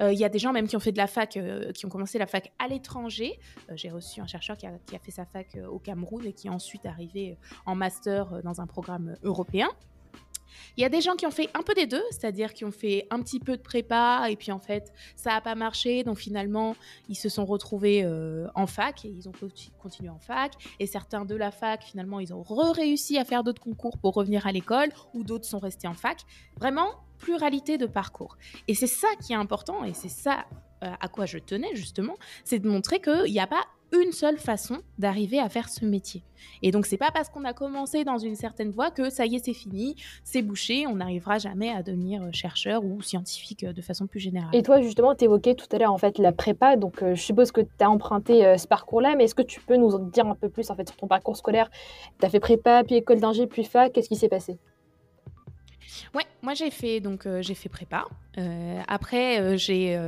Euh, 0.00 0.12
il 0.12 0.18
y 0.18 0.24
a 0.24 0.28
des 0.28 0.38
gens 0.38 0.52
même 0.52 0.66
qui 0.66 0.76
ont 0.76 0.80
fait 0.80 0.92
de 0.92 0.98
la 0.98 1.06
fac, 1.06 1.36
euh, 1.36 1.72
qui 1.72 1.84
ont 1.86 1.88
commencé 1.88 2.18
la 2.18 2.26
fac 2.26 2.52
à 2.58 2.68
l'étranger. 2.68 3.38
Euh, 3.68 3.74
j'ai 3.76 3.90
reçu 3.90 4.20
un 4.20 4.26
chercheur 4.26 4.56
qui 4.56 4.66
a, 4.66 4.72
qui 4.86 4.96
a, 4.96 4.98
fait 4.98 5.10
sa 5.10 5.26
fac 5.26 5.58
au 5.68 5.78
Cameroun 5.78 6.24
et 6.24 6.32
qui 6.32 6.46
est 6.46 6.50
ensuite 6.50 6.86
arrivé 6.86 7.36
en 7.66 7.74
master 7.74 8.42
dans 8.42 8.60
un 8.60 8.66
programme 8.66 9.16
européen. 9.22 9.68
Il 10.76 10.82
y 10.82 10.84
a 10.84 10.88
des 10.88 11.00
gens 11.00 11.14
qui 11.14 11.26
ont 11.26 11.30
fait 11.30 11.48
un 11.54 11.62
peu 11.62 11.74
des 11.74 11.86
deux, 11.86 12.02
c'est-à-dire 12.10 12.52
qui 12.52 12.64
ont 12.64 12.70
fait 12.70 13.06
un 13.10 13.20
petit 13.22 13.40
peu 13.40 13.56
de 13.56 13.62
prépa 13.62 14.26
et 14.28 14.36
puis 14.36 14.52
en 14.52 14.58
fait 14.58 14.92
ça 15.16 15.30
n'a 15.30 15.40
pas 15.40 15.54
marché, 15.54 16.04
donc 16.04 16.18
finalement 16.18 16.76
ils 17.08 17.16
se 17.16 17.28
sont 17.28 17.44
retrouvés 17.44 18.02
euh, 18.04 18.46
en 18.54 18.66
fac 18.66 19.04
et 19.04 19.08
ils 19.08 19.28
ont 19.28 19.32
continué 19.78 20.10
en 20.10 20.18
fac. 20.18 20.52
Et 20.78 20.86
certains 20.86 21.24
de 21.24 21.34
la 21.34 21.50
fac 21.50 21.82
finalement 21.82 22.20
ils 22.20 22.32
ont 22.32 22.42
re-réussi 22.42 23.18
à 23.18 23.24
faire 23.24 23.44
d'autres 23.44 23.62
concours 23.62 23.98
pour 23.98 24.14
revenir 24.14 24.46
à 24.46 24.52
l'école 24.52 24.88
ou 25.14 25.24
d'autres 25.24 25.46
sont 25.46 25.58
restés 25.58 25.88
en 25.88 25.94
fac. 25.94 26.20
Vraiment 26.58 26.88
pluralité 27.18 27.78
de 27.78 27.86
parcours. 27.86 28.36
Et 28.66 28.74
c'est 28.74 28.86
ça 28.86 29.08
qui 29.22 29.32
est 29.32 29.36
important 29.36 29.84
et 29.84 29.94
c'est 29.94 30.08
ça 30.08 30.46
à 30.80 31.08
quoi 31.08 31.26
je 31.26 31.38
tenais 31.38 31.74
justement, 31.74 32.16
c'est 32.44 32.58
de 32.58 32.68
montrer 32.68 33.00
qu'il 33.00 33.32
n'y 33.32 33.40
a 33.40 33.46
pas 33.46 33.64
une 33.92 34.12
seule 34.12 34.38
façon 34.38 34.78
d'arriver 34.98 35.38
à 35.38 35.48
faire 35.48 35.68
ce 35.68 35.84
métier. 35.84 36.22
Et 36.62 36.70
donc 36.70 36.86
c'est 36.86 36.96
pas 36.96 37.10
parce 37.10 37.28
qu'on 37.28 37.44
a 37.44 37.52
commencé 37.52 38.04
dans 38.04 38.18
une 38.18 38.36
certaine 38.36 38.70
voie 38.70 38.90
que 38.90 39.10
ça 39.10 39.26
y 39.26 39.36
est 39.36 39.44
c'est 39.44 39.52
fini, 39.52 39.96
c'est 40.24 40.42
bouché, 40.42 40.86
on 40.86 40.96
n'arrivera 40.96 41.38
jamais 41.38 41.70
à 41.70 41.82
devenir 41.82 42.22
euh, 42.22 42.30
chercheur 42.32 42.84
ou 42.84 43.02
scientifique 43.02 43.64
euh, 43.64 43.72
de 43.72 43.82
façon 43.82 44.06
plus 44.06 44.20
générale. 44.20 44.50
Et 44.52 44.62
toi 44.62 44.80
justement 44.80 45.14
tu 45.14 45.24
évoquais 45.24 45.54
tout 45.54 45.66
à 45.72 45.78
l'heure 45.78 45.92
en 45.92 45.98
fait 45.98 46.18
la 46.18 46.32
prépa, 46.32 46.76
donc 46.76 47.02
euh, 47.02 47.14
je 47.14 47.22
suppose 47.22 47.52
que 47.52 47.60
tu 47.60 47.68
as 47.80 47.90
emprunté 47.90 48.56
ce 48.56 48.66
parcours-là, 48.66 49.14
mais 49.16 49.24
est-ce 49.24 49.34
que 49.34 49.42
tu 49.42 49.60
peux 49.60 49.76
nous 49.76 49.94
en 49.94 49.98
dire 49.98 50.26
un 50.26 50.34
peu 50.34 50.48
plus 50.48 50.70
en 50.70 50.76
fait 50.76 50.88
sur 50.88 50.96
ton 50.96 51.06
parcours 51.06 51.36
scolaire? 51.36 51.70
Tu 52.18 52.26
as 52.26 52.30
fait 52.30 52.40
prépa, 52.40 52.84
puis 52.84 52.96
école 52.96 53.20
d'ingé, 53.20 53.46
puis 53.46 53.64
fac, 53.64 53.92
qu'est-ce 53.92 54.08
qui 54.08 54.16
s'est 54.16 54.28
passé? 54.28 54.58
Ouais, 56.14 56.24
moi 56.42 56.54
j'ai 56.54 56.70
fait 56.70 57.00
donc 57.00 57.26
euh, 57.26 57.42
j'ai 57.42 57.54
fait 57.54 57.68
prépa. 57.68 58.06
Euh, 58.38 58.80
après 58.88 59.40
euh, 59.40 59.56
j'ai 59.56 59.98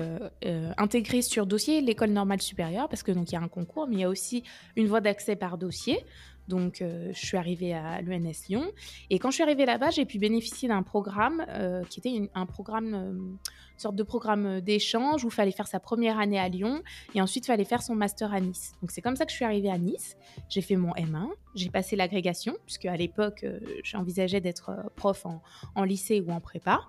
intégré 0.76 1.22
sur 1.22 1.46
dossier 1.46 1.80
l'école 1.80 2.10
normale 2.10 2.40
supérieure 2.40 2.88
parce 2.88 3.02
que 3.02 3.12
donc 3.12 3.30
il 3.30 3.34
y 3.34 3.38
a 3.38 3.40
un 3.40 3.48
concours, 3.48 3.86
mais 3.88 3.96
il 3.96 4.00
y 4.00 4.04
a 4.04 4.08
aussi 4.08 4.44
une 4.76 4.86
voie 4.86 5.00
d'accès 5.00 5.36
par 5.36 5.58
dossier. 5.58 6.04
Donc, 6.52 6.82
je 6.82 7.18
suis 7.18 7.36
arrivée 7.36 7.72
à 7.74 8.00
l'ENS 8.02 8.48
Lyon. 8.48 8.70
Et 9.10 9.18
quand 9.18 9.30
je 9.30 9.34
suis 9.34 9.42
arrivée 9.42 9.66
là-bas, 9.66 9.90
j'ai 9.90 10.04
pu 10.04 10.18
bénéficier 10.18 10.68
d'un 10.68 10.82
programme 10.82 11.44
qui 11.88 11.98
était 11.98 12.30
un 12.34 12.46
programme 12.46 13.38
sorte 13.82 13.96
de 13.96 14.02
programme 14.02 14.60
d'échange 14.60 15.24
où 15.24 15.28
il 15.28 15.34
fallait 15.34 15.52
faire 15.52 15.66
sa 15.66 15.80
première 15.80 16.18
année 16.18 16.38
à 16.38 16.48
Lyon 16.48 16.82
et 17.14 17.20
ensuite 17.20 17.44
il 17.44 17.48
fallait 17.48 17.64
faire 17.64 17.82
son 17.82 17.94
master 17.94 18.32
à 18.32 18.40
Nice. 18.40 18.72
Donc 18.80 18.90
c'est 18.90 19.02
comme 19.02 19.16
ça 19.16 19.26
que 19.26 19.30
je 19.30 19.36
suis 19.36 19.44
arrivée 19.44 19.70
à 19.70 19.76
Nice. 19.78 20.16
J'ai 20.48 20.62
fait 20.62 20.76
mon 20.76 20.92
M1, 20.92 21.28
j'ai 21.54 21.68
passé 21.68 21.96
l'agrégation, 21.96 22.56
puisque 22.64 22.86
à 22.86 22.96
l'époque 22.96 23.44
euh, 23.44 23.58
j'envisageais 23.82 24.40
d'être 24.40 24.70
euh, 24.70 24.82
prof 24.96 25.26
en, 25.74 25.84
lycée 25.84 26.20
ou 26.20 26.30
en 26.30 26.40
prépa. 26.40 26.80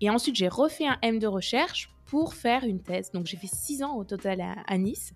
Et 0.00 0.08
ensuite 0.08 0.36
j'ai 0.36 0.48
refait 0.48 0.86
un 0.86 0.98
M 1.02 1.18
de 1.18 1.26
recherche 1.26 1.90
pour 2.06 2.34
faire 2.34 2.64
une 2.64 2.80
thèse. 2.80 3.10
Donc 3.12 3.26
j'ai 3.26 3.36
fait 3.36 3.50
six 3.52 3.82
ans 3.82 3.96
au 3.96 4.04
total 4.04 4.40
à, 4.40 4.78
Nice. 4.78 5.12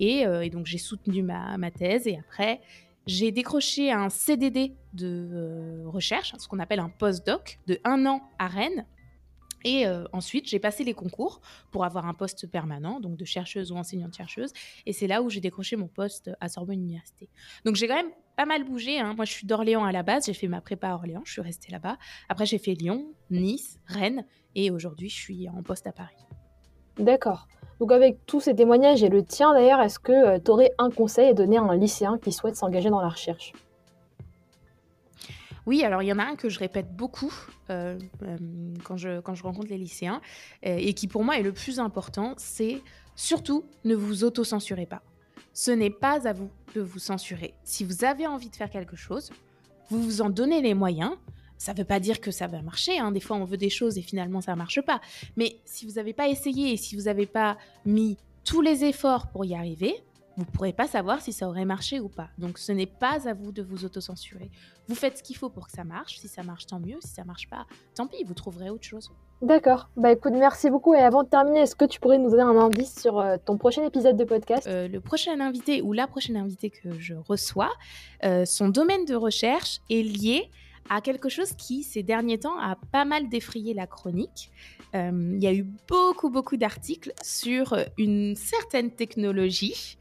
Euh, 0.00 0.40
et, 0.40 0.50
donc 0.50 0.66
j'ai 0.66 0.78
soutenu 0.78 1.22
ma, 1.22 1.56
ma 1.56 1.70
thèse 1.70 2.08
et 2.08 2.18
après 2.18 2.60
j'ai 3.06 3.32
décroché 3.32 3.92
un 3.92 4.08
CDD 4.08 4.74
de 4.92 5.82
recherche, 5.86 6.34
ce 6.38 6.48
qu'on 6.48 6.58
appelle 6.58 6.80
un 6.80 6.88
postdoc, 6.88 7.58
de 7.66 7.78
un 7.84 8.06
an 8.06 8.22
à 8.38 8.48
Rennes, 8.48 8.86
Et 9.64 9.86
ensuite, 10.12 10.46
j'ai 10.48 10.58
passé 10.58 10.84
les 10.84 10.92
concours 10.92 11.40
pour 11.70 11.84
avoir 11.84 12.06
un 12.06 12.12
poste 12.14 12.46
permanent, 12.46 13.00
donc 13.00 13.16
de 13.16 13.24
chercheuse 13.24 13.72
ou 13.72 13.76
enseignante-chercheuse. 13.76 14.52
Et 14.84 14.92
c'est 14.92 15.06
là 15.06 15.22
où 15.22 15.30
j'ai 15.30 15.40
décroché 15.40 15.76
mon 15.76 15.88
poste 15.88 16.30
à 16.40 16.48
Sorbonne 16.48 16.80
Université. 16.80 17.30
Donc 17.64 17.76
j'ai 17.76 17.88
quand 17.88 17.96
même 17.96 18.12
pas 18.36 18.44
mal 18.44 18.64
bougé. 18.64 19.00
Hein. 19.00 19.14
Moi, 19.14 19.24
je 19.24 19.32
suis 19.32 19.46
d'Orléans 19.46 19.84
à 19.84 19.92
la 19.92 20.02
base. 20.02 20.26
J'ai 20.26 20.34
fait 20.34 20.48
ma 20.48 20.60
prépa 20.60 20.90
à 20.90 20.94
Orléans. 20.94 21.22
Je 21.24 21.32
suis 21.32 21.40
restée 21.40 21.72
là-bas. 21.72 21.96
Après, 22.28 22.44
j'ai 22.44 22.58
fait 22.58 22.74
Lyon, 22.74 23.06
Nice, 23.30 23.80
Rennes. 23.86 24.26
Et 24.54 24.70
aujourd'hui, 24.70 25.08
je 25.08 25.16
suis 25.16 25.48
en 25.48 25.62
poste 25.62 25.86
à 25.86 25.92
Paris. 25.92 26.14
D'accord. 26.98 27.48
Donc 27.84 27.92
avec 27.92 28.24
tous 28.24 28.40
ces 28.40 28.54
témoignages 28.54 29.02
et 29.04 29.10
le 29.10 29.22
tien 29.22 29.52
d'ailleurs, 29.52 29.82
est-ce 29.82 29.98
que 29.98 30.38
tu 30.38 30.50
aurais 30.50 30.72
un 30.78 30.88
conseil 30.88 31.28
à 31.28 31.34
donner 31.34 31.58
à 31.58 31.60
un 31.60 31.76
lycéen 31.76 32.16
qui 32.16 32.32
souhaite 32.32 32.56
s'engager 32.56 32.88
dans 32.88 33.02
la 33.02 33.10
recherche? 33.10 33.52
Oui, 35.66 35.84
alors 35.84 36.00
il 36.00 36.06
y 36.06 36.12
en 36.14 36.18
a 36.18 36.22
un 36.22 36.34
que 36.34 36.48
je 36.48 36.58
répète 36.58 36.96
beaucoup 36.96 37.30
euh, 37.68 37.98
euh, 38.22 38.38
quand, 38.84 38.96
je, 38.96 39.20
quand 39.20 39.34
je 39.34 39.42
rencontre 39.42 39.68
les 39.68 39.76
lycéens 39.76 40.22
euh, 40.64 40.78
et 40.78 40.94
qui 40.94 41.08
pour 41.08 41.24
moi 41.24 41.36
est 41.36 41.42
le 41.42 41.52
plus 41.52 41.78
important, 41.78 42.32
c'est 42.38 42.80
surtout 43.16 43.66
ne 43.84 43.94
vous 43.94 44.24
auto-censurez 44.24 44.86
pas. 44.86 45.02
Ce 45.52 45.70
n'est 45.70 45.90
pas 45.90 46.26
à 46.26 46.32
vous 46.32 46.48
de 46.74 46.80
vous 46.80 46.98
censurer. 46.98 47.52
Si 47.64 47.84
vous 47.84 48.02
avez 48.02 48.26
envie 48.26 48.48
de 48.48 48.56
faire 48.56 48.70
quelque 48.70 48.96
chose, 48.96 49.30
vous 49.90 50.00
vous 50.00 50.22
en 50.22 50.30
donnez 50.30 50.62
les 50.62 50.72
moyens. 50.72 51.12
Ça 51.64 51.72
ne 51.72 51.78
veut 51.78 51.86
pas 51.86 51.98
dire 51.98 52.20
que 52.20 52.30
ça 52.30 52.46
va 52.46 52.60
marcher. 52.60 52.98
Hein. 52.98 53.10
Des 53.10 53.20
fois, 53.20 53.38
on 53.38 53.46
veut 53.46 53.56
des 53.56 53.70
choses 53.70 53.96
et 53.96 54.02
finalement, 54.02 54.42
ça 54.42 54.52
ne 54.52 54.58
marche 54.58 54.82
pas. 54.82 55.00
Mais 55.38 55.56
si 55.64 55.86
vous 55.86 55.92
n'avez 55.92 56.12
pas 56.12 56.28
essayé 56.28 56.74
et 56.74 56.76
si 56.76 56.94
vous 56.94 57.04
n'avez 57.04 57.24
pas 57.24 57.56
mis 57.86 58.18
tous 58.44 58.60
les 58.60 58.84
efforts 58.84 59.28
pour 59.28 59.46
y 59.46 59.54
arriver, 59.54 59.94
vous 60.36 60.44
ne 60.44 60.50
pourrez 60.50 60.74
pas 60.74 60.86
savoir 60.86 61.22
si 61.22 61.32
ça 61.32 61.48
aurait 61.48 61.64
marché 61.64 62.00
ou 62.00 62.10
pas. 62.10 62.28
Donc 62.36 62.58
ce 62.58 62.70
n'est 62.70 62.84
pas 62.84 63.26
à 63.26 63.32
vous 63.32 63.50
de 63.50 63.62
vous 63.62 63.86
autocensurer. 63.86 64.50
Vous 64.88 64.94
faites 64.94 65.16
ce 65.16 65.22
qu'il 65.22 65.38
faut 65.38 65.48
pour 65.48 65.68
que 65.68 65.72
ça 65.72 65.84
marche. 65.84 66.18
Si 66.18 66.28
ça 66.28 66.42
marche, 66.42 66.66
tant 66.66 66.80
mieux. 66.80 66.98
Si 67.00 67.14
ça 67.14 67.24
marche 67.24 67.48
pas, 67.48 67.64
tant 67.94 68.08
pis, 68.08 68.24
vous 68.24 68.34
trouverez 68.34 68.68
autre 68.68 68.84
chose. 68.84 69.10
D'accord. 69.40 69.88
Bah 69.96 70.12
écoute, 70.12 70.34
merci 70.34 70.68
beaucoup. 70.68 70.92
Et 70.92 70.98
avant 70.98 71.22
de 71.22 71.28
terminer, 71.28 71.60
est-ce 71.60 71.76
que 71.76 71.86
tu 71.86 71.98
pourrais 71.98 72.18
nous 72.18 72.30
donner 72.30 72.42
un 72.42 72.58
indice 72.58 73.00
sur 73.00 73.20
euh, 73.20 73.38
ton 73.42 73.56
prochain 73.56 73.86
épisode 73.86 74.18
de 74.18 74.24
podcast? 74.24 74.66
Euh, 74.66 74.86
Le 74.86 75.00
prochain 75.00 75.40
invité 75.40 75.80
ou 75.80 75.94
la 75.94 76.06
prochaine 76.06 76.36
invitée 76.36 76.68
que 76.68 76.98
je 76.98 77.14
reçois, 77.14 77.70
euh, 78.24 78.44
son 78.44 78.68
domaine 78.68 79.06
de 79.06 79.14
recherche 79.14 79.80
est 79.88 80.02
lié 80.02 80.50
à 80.90 81.00
quelque 81.00 81.28
chose 81.28 81.52
qui, 81.52 81.82
ces 81.82 82.02
derniers 82.02 82.38
temps, 82.38 82.58
a 82.58 82.76
pas 82.92 83.04
mal 83.04 83.28
défrayé 83.28 83.74
la 83.74 83.86
chronique. 83.86 84.50
Il 84.92 85.42
y 85.42 85.46
a 85.46 85.52
eu 85.52 85.66
beaucoup, 85.88 86.30
beaucoup 86.30 86.56
d'articles 86.56 87.12
sur 87.22 87.76
une 87.98 88.36
certaine 88.36 88.90
technologie 88.90 89.98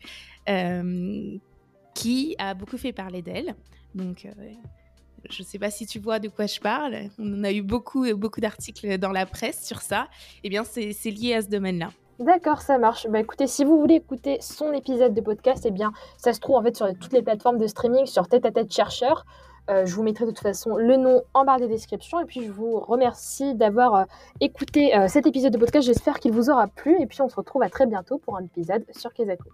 qui 1.96 2.36
a 2.38 2.54
beaucoup 2.54 2.78
fait 2.78 2.94
parler 2.94 3.22
d'elle. 3.22 3.56
Donc, 3.96 4.28
je 5.30 5.42
ne 5.42 5.46
sais 5.46 5.58
pas 5.58 5.72
si 5.72 5.86
tu 5.86 6.00
vois 6.00 6.20
de 6.20 6.28
quoi 6.28 6.48
je 6.48 6.60
parle. 6.60 7.10
On 7.18 7.34
en 7.40 7.44
a 7.44 7.52
eu 7.52 7.62
beaucoup, 7.62 8.06
beaucoup 8.16 8.42
d'articles 8.42 8.98
dans 8.98 9.12
la 9.12 9.25
presse 9.25 9.66
sur 9.66 9.82
ça. 9.82 10.10
Eh 10.44 10.50
bien, 10.50 10.63
c'est 10.63 10.92
lié 11.06 11.36
à 11.36 11.42
ce 11.42 11.48
domaine-là. 11.48 11.92
D'accord, 12.20 12.62
ça 12.62 12.78
marche. 12.78 13.08
Bah 13.08 13.20
écoutez, 13.20 13.48
si 13.48 13.63
vous 13.63 13.80
voulez 13.80 13.96
écouter 13.96 14.38
son 14.40 14.72
épisode 14.72 15.16
de 15.16 15.22
podcast, 15.22 15.66
eh 15.66 15.72
bien, 15.72 15.92
ça 16.18 16.32
se 16.32 16.40
trouve 16.40 16.58
en 16.58 16.62
fait 16.62 16.75
sur 16.75 16.88
toutes 17.00 17.12
les 17.13 17.24
plateformes 17.24 17.58
de 17.58 17.66
streaming, 17.66 18.06
sur 18.06 18.28
Tête 18.28 18.46
à 18.46 18.52
Tête 18.52 18.72
Chercheur. 18.72 19.25
Euh, 19.70 19.86
je 19.86 19.96
vous 19.96 20.03
mettrai 20.03 20.25
de 20.25 20.32
toute 20.32 20.39
façon 20.39 20.75
le 20.75 20.98
nom 20.98 21.22
en 21.34 21.46
barre 21.46 21.60
de 21.60 21.67
description. 21.67 22.20
Et 22.20 22.25
puis, 22.25 22.43
je 22.43 22.51
vous 22.51 22.79
remercie 22.79 23.55
d'avoir 23.55 23.96
euh, 23.96 24.03
écouté 24.41 24.96
euh, 24.96 25.08
cet 25.08 25.25
épisode 25.25 25.53
de 25.53 25.58
podcast. 25.58 25.86
J'espère 25.86 26.20
qu'il 26.20 26.32
vous 26.32 26.50
aura 26.50 26.67
plu. 26.67 26.96
Et 27.01 27.05
puis, 27.05 27.22
on 27.22 27.29
se 27.29 27.36
retrouve 27.36 27.63
à 27.63 27.70
très 27.70 27.86
bientôt 27.86 28.17
pour 28.17 28.36
un 28.36 28.43
épisode 28.43 28.86
sur 28.91 29.13
Kezako. 29.13 29.50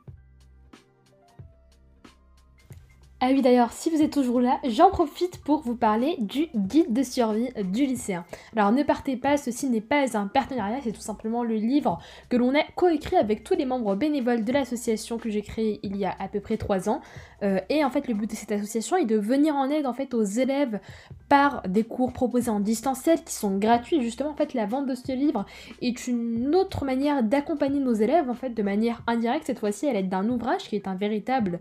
Ah 3.21 3.31
oui 3.33 3.41
d'ailleurs, 3.41 3.73
si 3.73 3.89
vous 3.89 4.01
êtes 4.01 4.13
toujours 4.13 4.39
là, 4.39 4.59
j'en 4.63 4.91
profite 4.91 5.41
pour 5.43 5.59
vous 5.59 5.75
parler 5.75 6.15
du 6.19 6.47
guide 6.55 6.93
de 6.93 7.03
survie 7.03 7.49
du 7.65 7.85
lycéen. 7.85 8.23
Alors 8.55 8.71
ne 8.71 8.81
partez 8.81 9.17
pas, 9.17 9.35
ceci 9.35 9.67
n'est 9.67 9.81
pas 9.81 10.17
un 10.17 10.27
partenariat, 10.27 10.77
c'est 10.81 10.93
tout 10.93 11.01
simplement 11.01 11.43
le 11.43 11.55
livre 11.55 11.99
que 12.29 12.37
l'on 12.37 12.55
a 12.55 12.63
coécrit 12.77 13.17
avec 13.17 13.43
tous 13.43 13.55
les 13.55 13.65
membres 13.65 13.95
bénévoles 13.95 14.45
de 14.45 14.53
l'association 14.53 15.17
que 15.17 15.29
j'ai 15.29 15.41
créée 15.41 15.81
il 15.83 15.97
y 15.97 16.05
a 16.05 16.15
à 16.17 16.29
peu 16.29 16.39
près 16.39 16.55
3 16.55 16.87
ans. 16.87 17.01
Euh, 17.43 17.59
et 17.67 17.83
en 17.83 17.89
fait 17.89 18.07
le 18.07 18.13
but 18.13 18.29
de 18.29 18.35
cette 18.37 18.53
association 18.53 18.95
est 18.95 19.05
de 19.05 19.17
venir 19.17 19.53
en 19.53 19.69
aide 19.69 19.85
en 19.85 19.93
fait 19.93 20.13
aux 20.13 20.23
élèves 20.23 20.79
par 21.27 21.61
des 21.67 21.83
cours 21.83 22.13
proposés 22.13 22.51
en 22.51 22.61
distanciel 22.61 23.21
qui 23.21 23.33
sont 23.33 23.57
gratuits. 23.57 24.01
Justement 24.01 24.29
en 24.29 24.35
fait 24.35 24.53
la 24.53 24.65
vente 24.65 24.85
de 24.85 24.95
ce 24.95 25.11
livre 25.11 25.45
est 25.81 26.07
une 26.07 26.55
autre 26.55 26.85
manière 26.85 27.21
d'accompagner 27.21 27.81
nos 27.81 27.93
élèves 27.93 28.29
en 28.29 28.33
fait 28.33 28.51
de 28.51 28.63
manière 28.63 29.03
indirecte 29.07 29.47
cette 29.47 29.59
fois-ci 29.59 29.89
à 29.89 29.91
l'aide 29.93 30.07
d'un 30.07 30.29
ouvrage 30.29 30.69
qui 30.69 30.77
est 30.77 30.87
un 30.87 30.95
véritable 30.95 31.59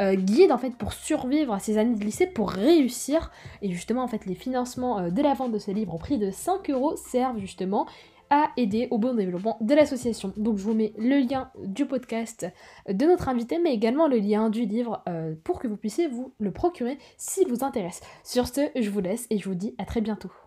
euh, 0.00 0.14
guide 0.14 0.52
en 0.52 0.58
fait 0.58 0.76
pour 0.76 0.92
survivre 0.92 1.52
à 1.52 1.58
ces 1.58 1.78
années 1.78 1.96
de 1.96 2.04
lycée, 2.04 2.26
pour 2.26 2.50
réussir. 2.50 3.30
Et 3.62 3.70
justement 3.70 4.02
en 4.02 4.08
fait 4.08 4.26
les 4.26 4.34
financements 4.34 4.98
euh, 4.98 5.10
de 5.10 5.22
la 5.22 5.34
vente 5.34 5.52
de 5.52 5.58
ce 5.58 5.70
livre 5.70 5.94
au 5.94 5.98
prix 5.98 6.18
de 6.18 6.30
5 6.30 6.70
euros 6.70 6.96
servent 6.96 7.38
justement 7.38 7.86
à 8.30 8.50
aider 8.56 8.88
au 8.90 8.98
bon 8.98 9.14
développement 9.14 9.56
de 9.60 9.74
l'association. 9.74 10.32
Donc 10.36 10.58
je 10.58 10.62
vous 10.62 10.74
mets 10.74 10.92
le 10.98 11.20
lien 11.20 11.50
du 11.64 11.86
podcast 11.86 12.46
de 12.88 13.06
notre 13.06 13.28
invité, 13.28 13.58
mais 13.58 13.72
également 13.72 14.06
le 14.06 14.18
lien 14.18 14.50
du 14.50 14.66
livre 14.66 15.02
euh, 15.08 15.34
pour 15.44 15.58
que 15.58 15.68
vous 15.68 15.76
puissiez 15.76 16.08
vous 16.08 16.32
le 16.38 16.50
procurer 16.50 16.98
s'il 17.16 17.48
vous 17.48 17.64
intéresse. 17.64 18.00
Sur 18.24 18.46
ce, 18.46 18.68
je 18.76 18.90
vous 18.90 19.00
laisse 19.00 19.26
et 19.30 19.38
je 19.38 19.48
vous 19.48 19.54
dis 19.54 19.74
à 19.78 19.84
très 19.84 20.00
bientôt. 20.00 20.30